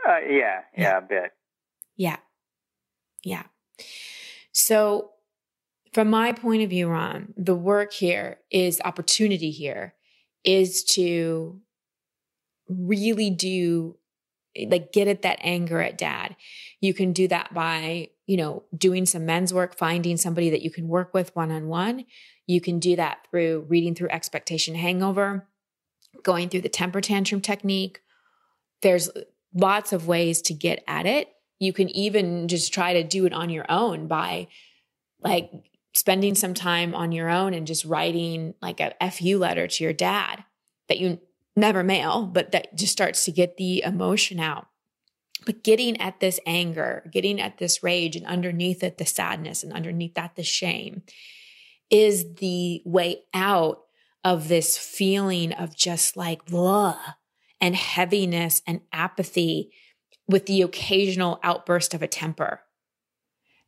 [0.08, 1.32] Uh, yeah, yeah, yeah, a bit.
[1.98, 2.18] Yeah.
[3.24, 3.44] Yeah.
[4.54, 5.12] So,
[5.94, 9.96] from my point of view, Ron, the work here is opportunity here
[10.44, 11.60] is to
[12.70, 13.98] really do
[14.68, 16.36] like get at that anger at dad.
[16.82, 20.72] You can do that by, you know, doing some men's work, finding somebody that you
[20.72, 22.06] can work with one on one.
[22.46, 25.48] You can do that through reading through expectation hangover
[26.24, 28.02] going through the temper tantrum technique.
[28.82, 29.10] There's
[29.54, 31.30] lots of ways to get at it.
[31.60, 34.48] You can even just try to do it on your own by
[35.22, 35.52] like
[35.94, 39.94] spending some time on your own and just writing like a FU letter to your
[39.94, 40.44] dad
[40.90, 41.20] that you
[41.56, 44.68] never mail, but that just starts to get the emotion out.
[45.46, 49.74] But getting at this anger, getting at this rage, and underneath it, the sadness, and
[49.74, 51.02] underneath that, the shame
[51.90, 53.87] is the way out
[54.28, 57.00] of this feeling of just like blah
[57.62, 59.72] and heaviness and apathy
[60.28, 62.60] with the occasional outburst of a temper.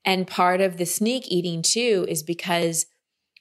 [0.04, 2.88] And part of the sneak eating too is because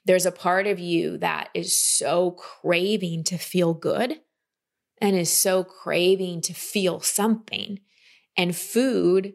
[0.05, 4.21] there's a part of you that is so craving to feel good
[5.01, 7.81] and is so craving to feel something.
[8.37, 9.33] And food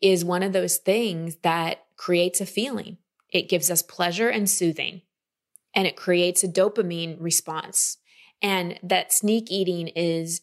[0.00, 2.96] is one of those things that creates a feeling.
[3.28, 5.02] It gives us pleasure and soothing
[5.74, 7.98] and it creates a dopamine response.
[8.42, 10.40] And that sneak eating is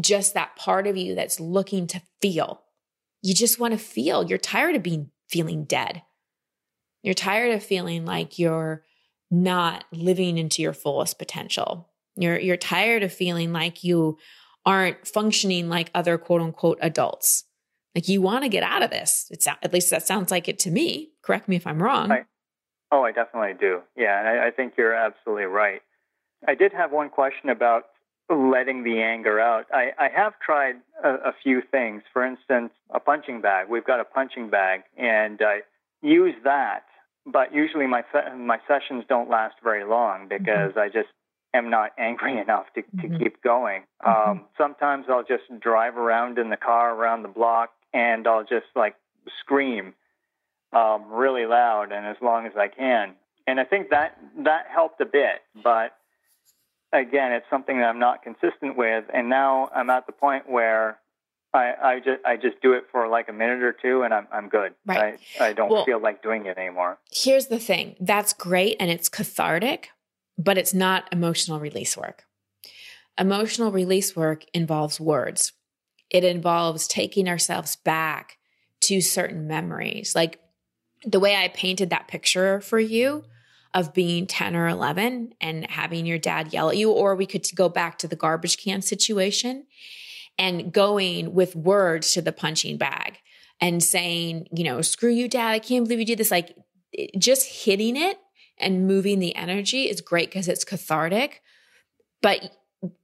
[0.00, 2.62] just that part of you that's looking to feel.
[3.22, 4.24] You just want to feel.
[4.24, 6.02] You're tired of being feeling dead.
[7.02, 8.84] You're tired of feeling like you're
[9.30, 11.88] not living into your fullest potential.
[12.16, 14.18] You're you're tired of feeling like you
[14.64, 17.44] aren't functioning like other quote unquote adults.
[17.94, 19.26] Like you want to get out of this.
[19.30, 21.12] It's at least that sounds like it to me.
[21.22, 22.10] Correct me if I'm wrong.
[22.10, 22.24] I,
[22.92, 23.80] oh, I definitely do.
[23.96, 25.80] Yeah, and I, I think you're absolutely right.
[26.46, 27.84] I did have one question about
[28.30, 29.66] letting the anger out.
[29.72, 32.02] I, I have tried a, a, few things.
[32.12, 33.68] For instance, a punching bag.
[33.68, 35.60] We've got a punching bag, and I
[36.02, 36.84] use that.
[37.24, 38.02] But usually my
[38.36, 40.78] my sessions don't last very long because mm-hmm.
[40.78, 41.08] I just
[41.54, 43.22] am not angry enough to, to mm-hmm.
[43.22, 43.82] keep going.
[44.04, 44.30] Mm-hmm.
[44.30, 48.66] Um, sometimes I'll just drive around in the car around the block and I'll just
[48.74, 48.96] like
[49.38, 49.94] scream
[50.72, 53.14] um, really loud and as long as I can.
[53.46, 55.92] And I think that that helped a bit, but
[56.92, 59.04] again, it's something that I'm not consistent with.
[59.12, 60.98] And now I'm at the point where
[61.54, 64.26] I, I just I just do it for like a minute or two and I'm
[64.32, 64.74] I'm good.
[64.86, 65.18] Right.
[65.38, 66.98] I, I don't well, feel like doing it anymore.
[67.10, 67.96] Here's the thing.
[68.00, 69.90] That's great and it's cathartic,
[70.38, 72.24] but it's not emotional release work.
[73.18, 75.52] Emotional release work involves words.
[76.08, 78.38] It involves taking ourselves back
[78.82, 80.14] to certain memories.
[80.14, 80.40] Like
[81.04, 83.24] the way I painted that picture for you
[83.74, 87.46] of being 10 or 11 and having your dad yell at you, or we could
[87.54, 89.66] go back to the garbage can situation
[90.38, 93.18] and going with words to the punching bag
[93.60, 96.30] and saying, you know, screw you, dad, I can't believe you did this.
[96.30, 96.56] Like
[97.18, 98.18] just hitting it
[98.58, 101.40] and moving the energy is great because it's cathartic.
[102.20, 102.52] But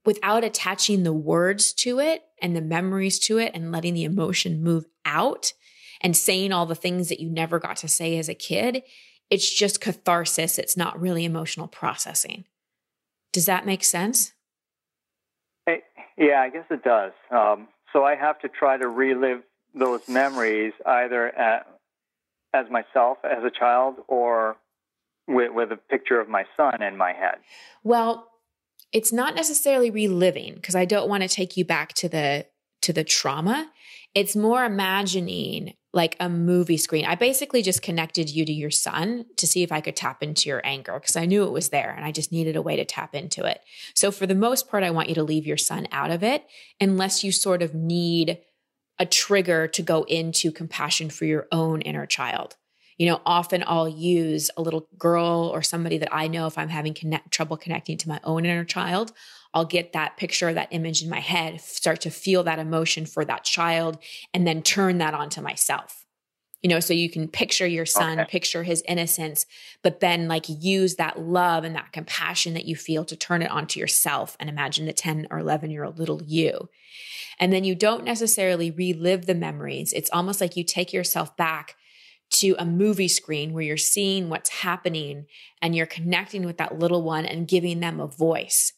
[0.04, 4.62] without attaching the words to it and the memories to it and letting the emotion
[4.62, 5.52] move out
[6.00, 8.82] and saying all the things that you never got to say as a kid,
[9.30, 10.58] it's just catharsis.
[10.58, 12.44] It's not really emotional processing.
[13.32, 14.32] Does that make sense?
[15.66, 15.82] Hey,
[16.16, 17.12] yeah, I guess it does.
[17.30, 19.42] Um, so I have to try to relive
[19.74, 21.66] those memories either at,
[22.54, 24.56] as myself as a child or
[25.26, 27.36] with, with a picture of my son in my head.
[27.84, 28.28] Well,
[28.92, 32.46] it's not necessarily reliving because I don't want to take you back to the
[32.80, 33.70] to the trauma.
[34.14, 37.04] It's more imagining like a movie screen.
[37.04, 40.48] I basically just connected you to your son to see if I could tap into
[40.48, 42.84] your anger because I knew it was there and I just needed a way to
[42.84, 43.60] tap into it.
[43.96, 46.46] So, for the most part, I want you to leave your son out of it
[46.80, 48.38] unless you sort of need
[49.00, 52.54] a trigger to go into compassion for your own inner child.
[52.96, 56.68] You know, often I'll use a little girl or somebody that I know if I'm
[56.68, 59.10] having connect, trouble connecting to my own inner child,
[59.54, 63.24] I'll get that picture, that image in my head, start to feel that emotion for
[63.24, 63.98] that child,
[64.34, 66.04] and then turn that onto myself.
[66.62, 68.28] You know, so you can picture your son, okay.
[68.28, 69.46] picture his innocence,
[69.82, 73.50] but then like use that love and that compassion that you feel to turn it
[73.50, 76.68] onto yourself and imagine the 10 or 11 year old little you.
[77.38, 79.92] And then you don't necessarily relive the memories.
[79.92, 81.76] It's almost like you take yourself back
[82.30, 85.26] to a movie screen where you're seeing what's happening
[85.62, 88.72] and you're connecting with that little one and giving them a voice.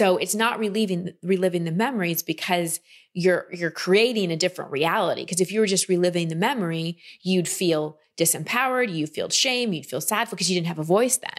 [0.00, 2.80] So it's not reliving reliving the memories because
[3.12, 5.20] you're you're creating a different reality.
[5.26, 9.84] Because if you were just reliving the memory, you'd feel disempowered, you'd feel shame, you'd
[9.84, 11.36] feel sad because you didn't have a voice then.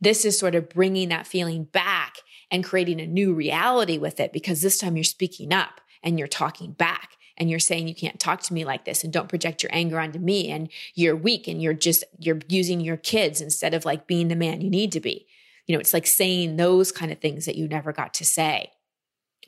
[0.00, 4.32] This is sort of bringing that feeling back and creating a new reality with it
[4.32, 8.20] because this time you're speaking up and you're talking back and you're saying you can't
[8.20, 11.48] talk to me like this and don't project your anger onto me and you're weak
[11.48, 14.92] and you're just you're using your kids instead of like being the man you need
[14.92, 15.26] to be
[15.66, 18.70] you know, it's like saying those kind of things that you never got to say.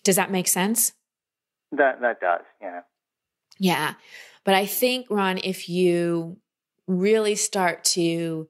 [0.05, 0.92] Does that make sense?
[1.72, 2.81] That that does, yeah.
[3.59, 3.94] Yeah.
[4.44, 6.38] But I think Ron if you
[6.87, 8.48] really start to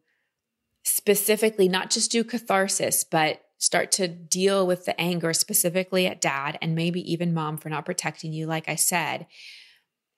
[0.85, 6.59] specifically not just do catharsis, but start to deal with the anger specifically at dad
[6.61, 9.27] and maybe even mom for not protecting you like I said,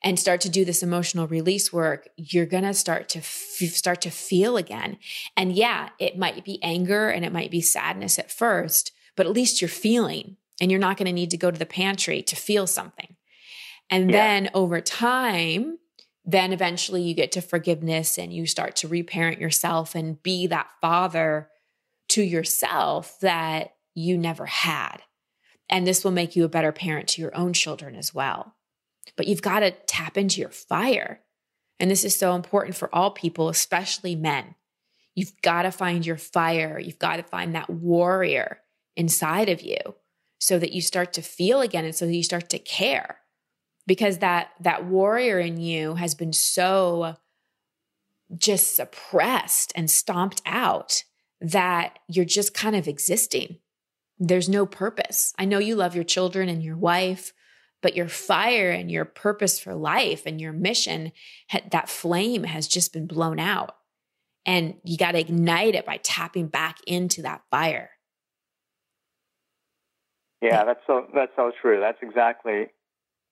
[0.03, 4.01] and start to do this emotional release work, you're going to start to f- start
[4.03, 4.99] to feel again.
[5.37, 9.33] And yeah, it might be anger and it might be sadness at first, but at
[9.33, 12.37] least you're feeling and you're not going to need to go to the pantry to
[12.37, 13.17] feel something.
[13.91, 14.17] And yeah.
[14.17, 15.79] then over time,
[16.25, 20.69] then eventually you get to forgiveness and you start to reparent yourself and be that
[20.81, 21.49] father
[22.11, 24.99] to yourself that you never had.
[25.69, 28.55] And this will make you a better parent to your own children as well
[29.17, 31.21] but you've got to tap into your fire.
[31.81, 34.55] And this is so important for all people, especially men.
[35.15, 36.79] You've got to find your fire.
[36.79, 38.59] You've got to find that warrior
[38.97, 39.79] inside of you
[40.39, 43.19] so that you start to feel again and so that you start to care.
[43.87, 47.17] Because that that warrior in you has been so
[48.37, 51.05] just suppressed and stomped out
[51.41, 53.59] that you're just kind of existing.
[54.19, 55.33] There's no purpose.
[55.39, 57.33] I know you love your children and your wife,
[57.83, 61.13] but your fire and your purpose for life and your mission
[61.71, 63.77] that flame has just been blown out
[64.47, 67.91] And you got to ignite it by tapping back into that fire.
[70.41, 71.81] Yeah, that's so that's so true.
[71.81, 72.69] That's exactly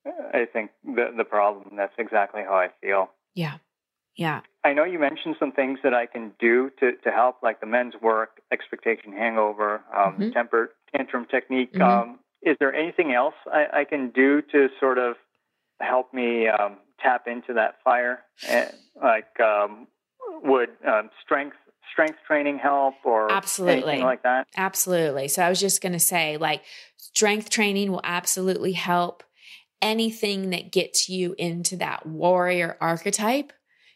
[0.06, 1.76] I think the the problem.
[1.76, 3.10] That's exactly how I feel.
[3.34, 3.58] Yeah.
[4.16, 4.40] Yeah.
[4.64, 7.66] I know you mentioned some things that I can do to, to help, like the
[7.66, 10.30] men's work, expectation hangover, um, mm-hmm.
[10.30, 11.74] temper tantrum technique.
[11.74, 12.10] Mm-hmm.
[12.10, 15.16] Um, is there anything else I, I, can do to sort of
[15.80, 18.20] help me um, tap into that fire?
[18.46, 18.68] Eh,
[19.02, 19.86] like, um,
[20.42, 21.56] would um, strength
[21.92, 24.46] strength training help or absolutely anything like that?
[24.56, 25.28] Absolutely.
[25.28, 26.62] So I was just going to say, like,
[26.96, 29.22] strength training will absolutely help.
[29.82, 33.52] Anything that gets you into that warrior archetype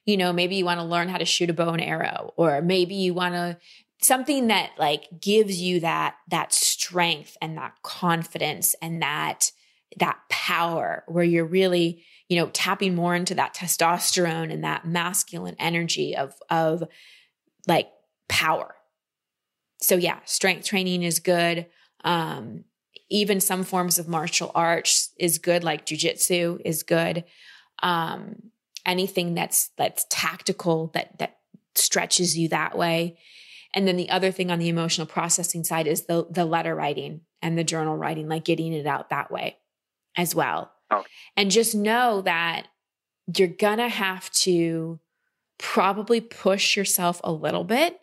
[0.07, 2.61] you know, maybe you want to learn how to shoot a bow and arrow, or
[2.63, 3.59] maybe you want to
[4.03, 9.53] something that like gives you that that strength and that confidence and that
[9.99, 15.57] that power where you're really you know tapping more into that testosterone and that masculine
[15.59, 16.83] energy of of
[17.67, 17.89] like
[18.29, 18.75] power.
[19.81, 21.67] So yeah strength training is good.
[22.05, 22.65] Um
[23.13, 27.25] even some forms of martial arts is good like jujitsu is good.
[27.83, 28.51] Um
[28.87, 31.37] anything that's that's tactical that that
[31.75, 33.19] stretches you that way.
[33.75, 37.23] And then the other thing on the emotional processing side is the the letter writing
[37.43, 39.59] and the journal writing, like getting it out that way
[40.17, 40.73] as well.
[40.91, 41.05] Oh.
[41.37, 42.67] And just know that
[43.37, 44.99] you're gonna have to
[45.59, 48.01] probably push yourself a little bit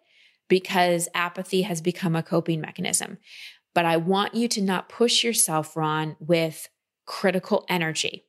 [0.48, 3.18] because apathy has become a coping mechanism.
[3.74, 6.70] But I want you to not push yourself, Ron, with
[7.06, 8.26] critical energy.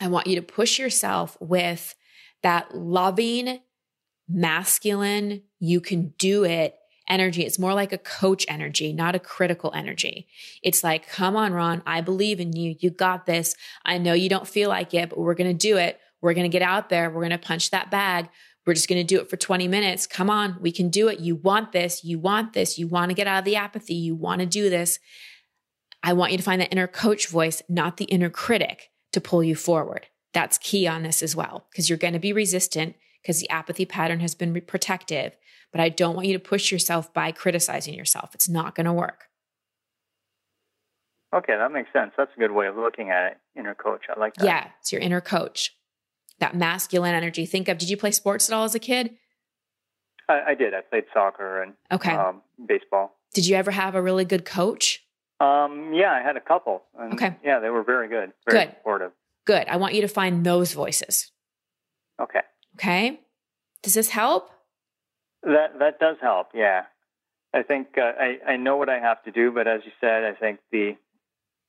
[0.00, 1.94] I want you to push yourself with
[2.42, 3.60] that loving,
[4.28, 6.74] masculine, you can do it
[7.08, 7.44] energy.
[7.44, 10.28] It's more like a coach energy, not a critical energy.
[10.62, 12.76] It's like, come on, Ron, I believe in you.
[12.78, 13.56] You got this.
[13.84, 15.98] I know you don't feel like it, but we're going to do it.
[16.20, 17.08] We're going to get out there.
[17.08, 18.28] We're going to punch that bag.
[18.66, 20.06] We're just going to do it for 20 minutes.
[20.06, 21.20] Come on, we can do it.
[21.20, 22.04] You want this.
[22.04, 22.78] You want this.
[22.78, 23.94] You want to get out of the apathy.
[23.94, 24.98] You want to do this.
[26.02, 29.42] I want you to find that inner coach voice, not the inner critic to pull
[29.42, 30.08] you forward.
[30.34, 33.84] That's key on this as well, because you're going to be resistant because the apathy
[33.84, 35.36] pattern has been protective.
[35.72, 38.34] But I don't want you to push yourself by criticizing yourself.
[38.34, 39.24] It's not going to work.
[41.34, 42.12] Okay, that makes sense.
[42.16, 43.38] That's a good way of looking at it.
[43.54, 44.04] Inner coach.
[44.08, 44.46] I like that.
[44.46, 45.74] Yeah, it's your inner coach.
[46.38, 47.44] That masculine energy.
[47.44, 49.16] Think of, did you play sports at all as a kid?
[50.28, 50.72] I, I did.
[50.72, 52.14] I played soccer and okay.
[52.14, 53.14] Um, baseball.
[53.34, 55.04] Did you ever have a really good coach?
[55.40, 56.82] Um, yeah, I had a couple.
[56.98, 57.36] And okay.
[57.44, 58.32] Yeah, they were very good.
[58.48, 58.74] Very good.
[58.78, 59.12] supportive.
[59.44, 59.68] Good.
[59.68, 61.30] I want you to find those voices.
[62.20, 62.40] Okay.
[62.78, 63.20] Okay.
[63.82, 64.50] Does this help?
[65.42, 66.48] That that does help.
[66.54, 66.82] Yeah.
[67.54, 70.24] I think uh, I I know what I have to do, but as you said,
[70.24, 70.96] I think the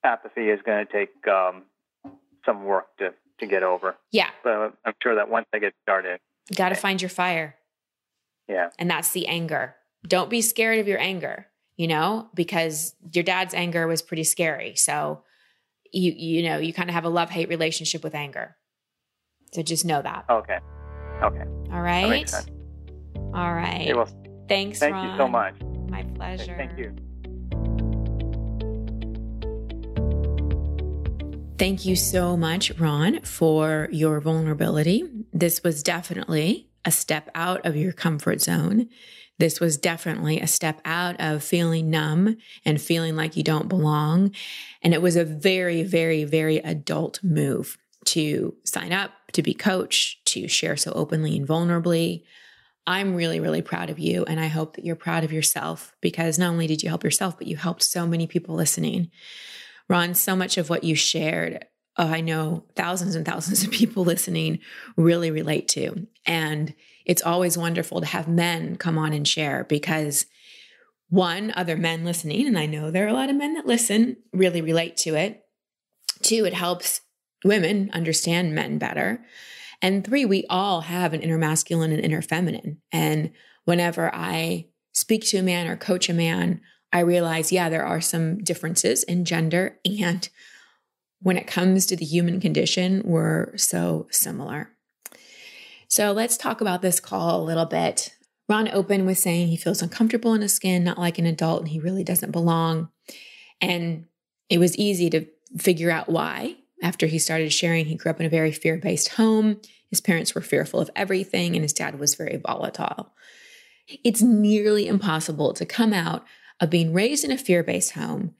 [0.03, 1.63] apathy is going to take um,
[2.45, 3.95] some work to to get over.
[4.11, 4.29] Yeah.
[4.43, 7.55] But I'm sure that once I get started, you got to find your fire.
[8.47, 8.69] Yeah.
[8.79, 9.75] And that's the anger.
[10.07, 11.47] Don't be scared of your anger
[11.79, 14.75] you know, because your dad's anger was pretty scary.
[14.75, 15.23] So
[15.93, 18.57] you you know, you kind of have a love-hate relationship with anger.
[19.53, 20.25] So just know that.
[20.29, 20.59] Okay.
[21.21, 21.45] Okay.
[21.71, 22.33] All right.
[23.33, 23.81] All right.
[23.81, 24.09] Okay, well,
[24.49, 25.11] Thanks, Thank Ron.
[25.11, 25.53] you so much.
[25.89, 26.55] My pleasure.
[26.57, 26.95] Thank you.
[31.59, 35.03] Thank you so much, Ron, for your vulnerability.
[35.31, 38.89] This was definitely a step out of your comfort zone.
[39.37, 44.31] This was definitely a step out of feeling numb and feeling like you don't belong.
[44.81, 50.25] And it was a very, very, very adult move to sign up, to be coached,
[50.27, 52.23] to share so openly and vulnerably.
[52.87, 54.25] I'm really, really proud of you.
[54.25, 57.37] And I hope that you're proud of yourself because not only did you help yourself,
[57.37, 59.11] but you helped so many people listening.
[59.87, 61.65] Ron, so much of what you shared,
[61.97, 64.59] oh, I know thousands and thousands of people listening
[64.95, 66.07] really relate to.
[66.25, 66.73] And
[67.05, 70.25] it's always wonderful to have men come on and share because
[71.09, 74.17] one, other men listening, and I know there are a lot of men that listen,
[74.31, 75.43] really relate to it.
[76.21, 77.01] Two, it helps
[77.43, 79.23] women understand men better.
[79.81, 82.81] And three, we all have an inner masculine and inner feminine.
[82.91, 83.31] And
[83.65, 86.61] whenever I speak to a man or coach a man,
[86.91, 89.79] I realize, yeah, there are some differences in gender.
[89.85, 90.27] And
[91.21, 94.71] when it comes to the human condition, we're so similar.
[95.87, 98.13] So let's talk about this call a little bit.
[98.47, 101.69] Ron opened with saying he feels uncomfortable in his skin, not like an adult, and
[101.69, 102.89] he really doesn't belong.
[103.61, 104.05] And
[104.49, 105.25] it was easy to
[105.57, 106.55] figure out why.
[106.81, 109.61] After he started sharing, he grew up in a very fear based home.
[109.89, 113.11] His parents were fearful of everything, and his dad was very volatile.
[114.03, 116.25] It's nearly impossible to come out
[116.59, 118.35] of being raised in a fear based home,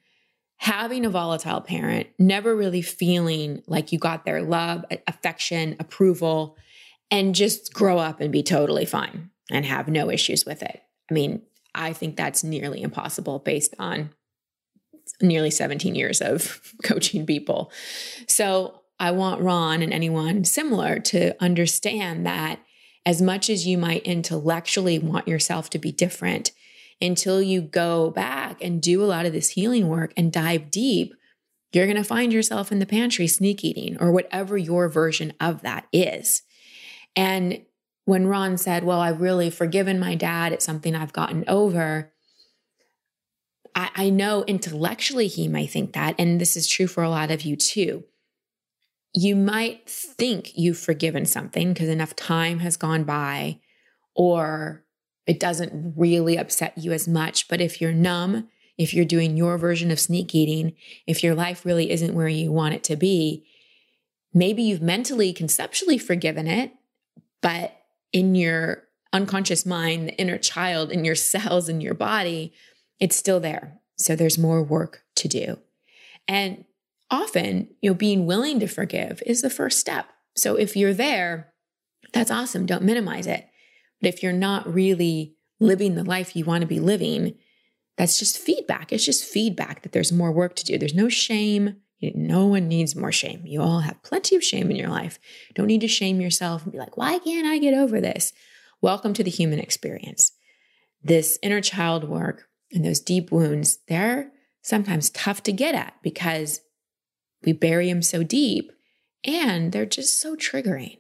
[0.58, 6.58] having a volatile parent, never really feeling like you got their love, affection, approval,
[7.10, 9.32] and just grow up and be totally fine.
[9.52, 10.84] and have no issues with it.
[11.10, 11.42] I mean,
[11.74, 14.12] I think that's nearly impossible based on
[15.22, 17.72] nearly 17 years of coaching people.
[18.28, 22.60] So I want Ron and anyone similar to understand that
[23.06, 26.52] as much as you might intellectually want yourself to be different,
[27.02, 31.14] until you go back and do a lot of this healing work and dive deep,
[31.72, 35.62] you're going to find yourself in the pantry sneak eating or whatever your version of
[35.62, 36.42] that is.
[37.16, 37.62] And
[38.06, 42.12] when Ron said, Well, I've really forgiven my dad, it's something I've gotten over.
[43.76, 46.16] I, I know intellectually he might think that.
[46.18, 48.04] And this is true for a lot of you too.
[49.14, 53.60] You might think you've forgiven something because enough time has gone by,
[54.16, 54.86] or
[55.26, 57.48] it doesn't really upset you as much.
[57.48, 61.66] But if you're numb, if you're doing your version of sneak eating, if your life
[61.66, 63.46] really isn't where you want it to be,
[64.34, 66.72] maybe you've mentally, conceptually forgiven it,
[67.42, 67.76] but
[68.14, 72.54] in your unconscious mind, the inner child in your cells in your body,
[73.00, 73.80] it's still there.
[73.98, 75.60] So there's more work to do.
[76.28, 76.66] And
[77.12, 80.06] often, you know, being willing to forgive is the first step.
[80.36, 81.54] So if you're there,
[82.14, 82.66] that's awesome.
[82.66, 83.48] Don't minimize it.
[84.02, 87.36] But if you're not really living the life you want to be living,
[87.98, 88.94] that's just feedback.
[88.94, 90.78] It's just feedback that there's more work to do.
[90.78, 91.78] There's no shame.
[92.02, 93.44] No one needs more shame.
[93.46, 95.20] You all have plenty of shame in your life.
[95.54, 98.32] Don't need to shame yourself and be like, why can't I get over this?
[98.82, 100.32] Welcome to the human experience.
[101.04, 106.62] This inner child work and those deep wounds, they're sometimes tough to get at because
[107.44, 108.72] we bury them so deep
[109.24, 111.00] and they're just so triggering.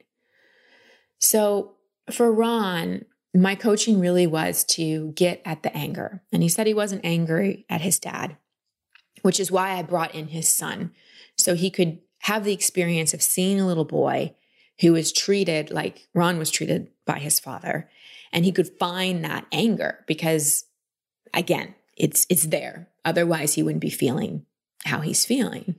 [1.20, 1.76] So
[2.12, 3.06] for Ron,
[3.36, 6.24] my coaching really was to get at the anger.
[6.32, 8.38] And he said he wasn't angry at his dad,
[9.22, 10.92] which is why I brought in his son.
[11.38, 14.36] So he could have the experience of seeing a little boy
[14.82, 17.90] who was treated like Ron was treated by his father.
[18.32, 20.66] And he could find that anger because,
[21.34, 22.90] again, it's, it's there.
[23.06, 24.46] Otherwise, he wouldn't be feeling
[24.86, 25.64] how he's feeling.
[25.66, 25.76] And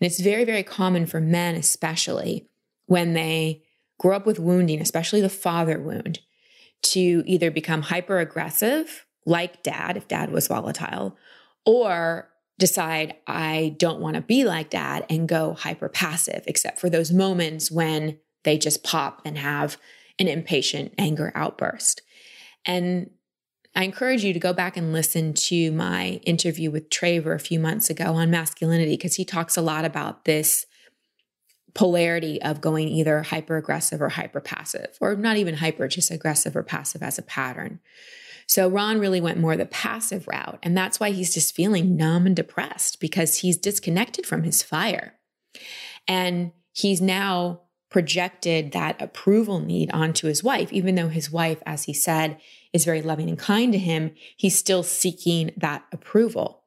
[0.00, 2.48] it's very, very common for men, especially
[2.86, 3.62] when they
[3.98, 6.20] grow up with wounding, especially the father wound,
[6.82, 11.16] to either become hyper aggressive, like dad, if dad was volatile,
[11.64, 12.28] or
[12.58, 17.10] decide I don't want to be like dad and go hyper passive, except for those
[17.10, 19.76] moments when they just pop and have
[20.18, 22.02] an impatient anger outburst.
[22.64, 23.10] And
[23.76, 27.60] I encourage you to go back and listen to my interview with Traver a few
[27.60, 30.64] months ago on masculinity, because he talks a lot about this
[31.74, 36.56] polarity of going either hyper aggressive or hyper passive, or not even hyper, just aggressive
[36.56, 37.78] or passive as a pattern.
[38.46, 40.58] So Ron really went more the passive route.
[40.62, 45.14] And that's why he's just feeling numb and depressed because he's disconnected from his fire.
[46.08, 51.84] And he's now projected that approval need onto his wife, even though his wife, as
[51.84, 52.38] he said,
[52.76, 56.62] is very loving and kind to him, he's still seeking that approval.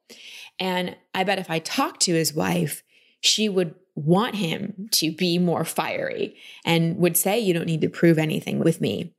[0.58, 2.82] And I bet if I talked to his wife,
[3.20, 7.88] she would want him to be more fiery and would say, You don't need to
[7.88, 9.14] prove anything with me,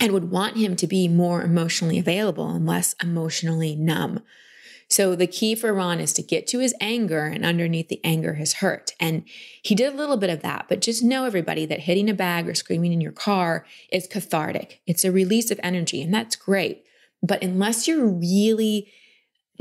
[0.00, 4.20] and would want him to be more emotionally available and less emotionally numb.
[4.88, 8.34] So the key for Ron is to get to his anger and underneath the anger
[8.34, 8.92] his hurt.
[9.00, 9.24] And
[9.62, 12.48] he did a little bit of that, but just know everybody that hitting a bag
[12.48, 14.80] or screaming in your car is cathartic.
[14.86, 16.84] It's a release of energy and that's great.
[17.22, 18.92] But unless you're really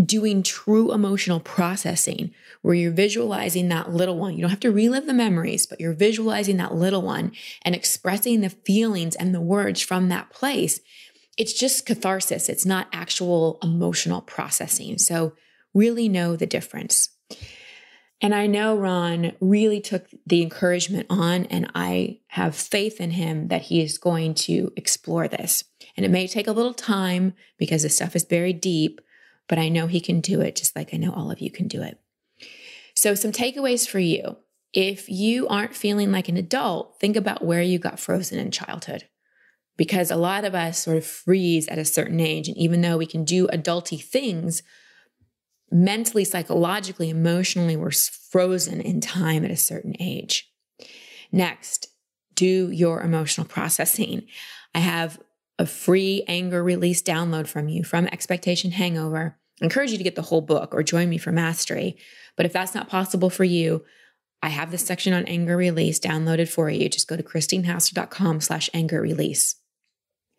[0.03, 4.33] doing true emotional processing where you're visualizing that little one.
[4.33, 8.41] You don't have to relive the memories, but you're visualizing that little one and expressing
[8.41, 10.81] the feelings and the words from that place.
[11.37, 12.49] It's just catharsis.
[12.49, 14.97] It's not actual emotional processing.
[14.97, 15.33] So
[15.73, 17.09] really know the difference.
[18.21, 23.49] And I know Ron really took the encouragement on, and I have faith in him
[23.49, 25.65] that he is going to explore this.
[25.97, 29.01] And it may take a little time because the stuff is buried deep,
[29.47, 31.67] but I know he can do it just like I know all of you can
[31.67, 31.99] do it.
[32.95, 34.37] So, some takeaways for you.
[34.73, 39.07] If you aren't feeling like an adult, think about where you got frozen in childhood.
[39.77, 42.47] Because a lot of us sort of freeze at a certain age.
[42.47, 44.63] And even though we can do adulty things,
[45.71, 50.49] mentally, psychologically, emotionally, we're frozen in time at a certain age.
[51.31, 51.89] Next,
[52.35, 54.27] do your emotional processing.
[54.73, 55.19] I have
[55.57, 59.37] a free anger release download from you from Expectation Hangover.
[59.61, 61.97] I encourage you to get the whole book or join me for mastery.
[62.35, 63.85] But if that's not possible for you,
[64.43, 66.89] I have this section on anger release downloaded for you.
[66.89, 69.55] Just go to christinehassler.com slash anger release.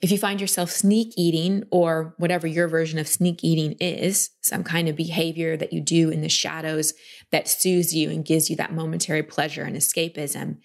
[0.03, 4.63] If you find yourself sneak eating or whatever your version of sneak eating is, some
[4.63, 6.93] kind of behavior that you do in the shadows
[7.33, 10.59] that soothes you and gives you that momentary pleasure and escapism,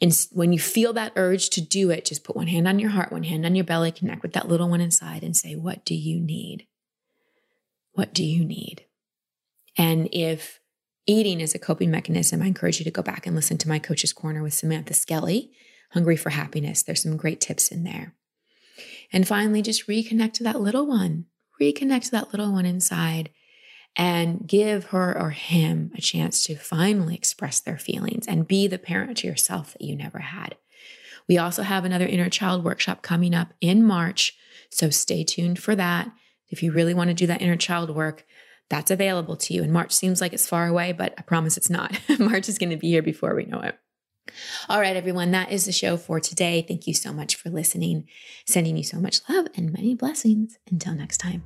[0.00, 2.90] And when you feel that urge to do it, just put one hand on your
[2.90, 5.84] heart, one hand on your belly, connect with that little one inside and say, What
[5.84, 6.66] do you need?
[7.92, 8.84] What do you need?
[9.76, 10.60] And if
[11.06, 13.78] eating is a coping mechanism, I encourage you to go back and listen to my
[13.78, 15.50] coach's corner with Samantha Skelly,
[15.90, 16.82] Hungry for Happiness.
[16.82, 18.14] There's some great tips in there.
[19.12, 21.26] And finally, just reconnect to that little one,
[21.60, 23.30] reconnect to that little one inside
[23.96, 28.78] and give her or him a chance to finally express their feelings and be the
[28.78, 30.56] parent to yourself that you never had.
[31.28, 34.36] We also have another inner child workshop coming up in March,
[34.70, 36.10] so stay tuned for that.
[36.48, 38.24] If you really want to do that inner child work,
[38.70, 39.62] that's available to you.
[39.62, 41.98] And March seems like it's far away, but I promise it's not.
[42.18, 43.78] March is going to be here before we know it.
[44.68, 46.64] All right, everyone, that is the show for today.
[46.66, 48.08] Thank you so much for listening.
[48.46, 50.58] Sending you so much love and many blessings.
[50.70, 51.44] Until next time.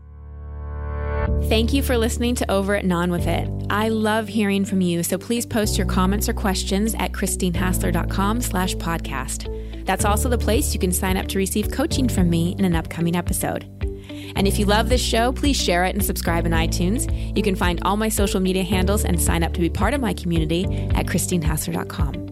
[1.44, 3.48] Thank you for listening to Over It Non With It.
[3.70, 8.74] I love hearing from you, so please post your comments or questions at christinehassler.com slash
[8.76, 9.84] podcast.
[9.84, 12.74] That's also the place you can sign up to receive coaching from me in an
[12.74, 13.68] upcoming episode.
[14.34, 17.36] And if you love this show, please share it and subscribe in iTunes.
[17.36, 20.00] You can find all my social media handles and sign up to be part of
[20.00, 20.64] my community
[20.94, 22.31] at christinehassler.com.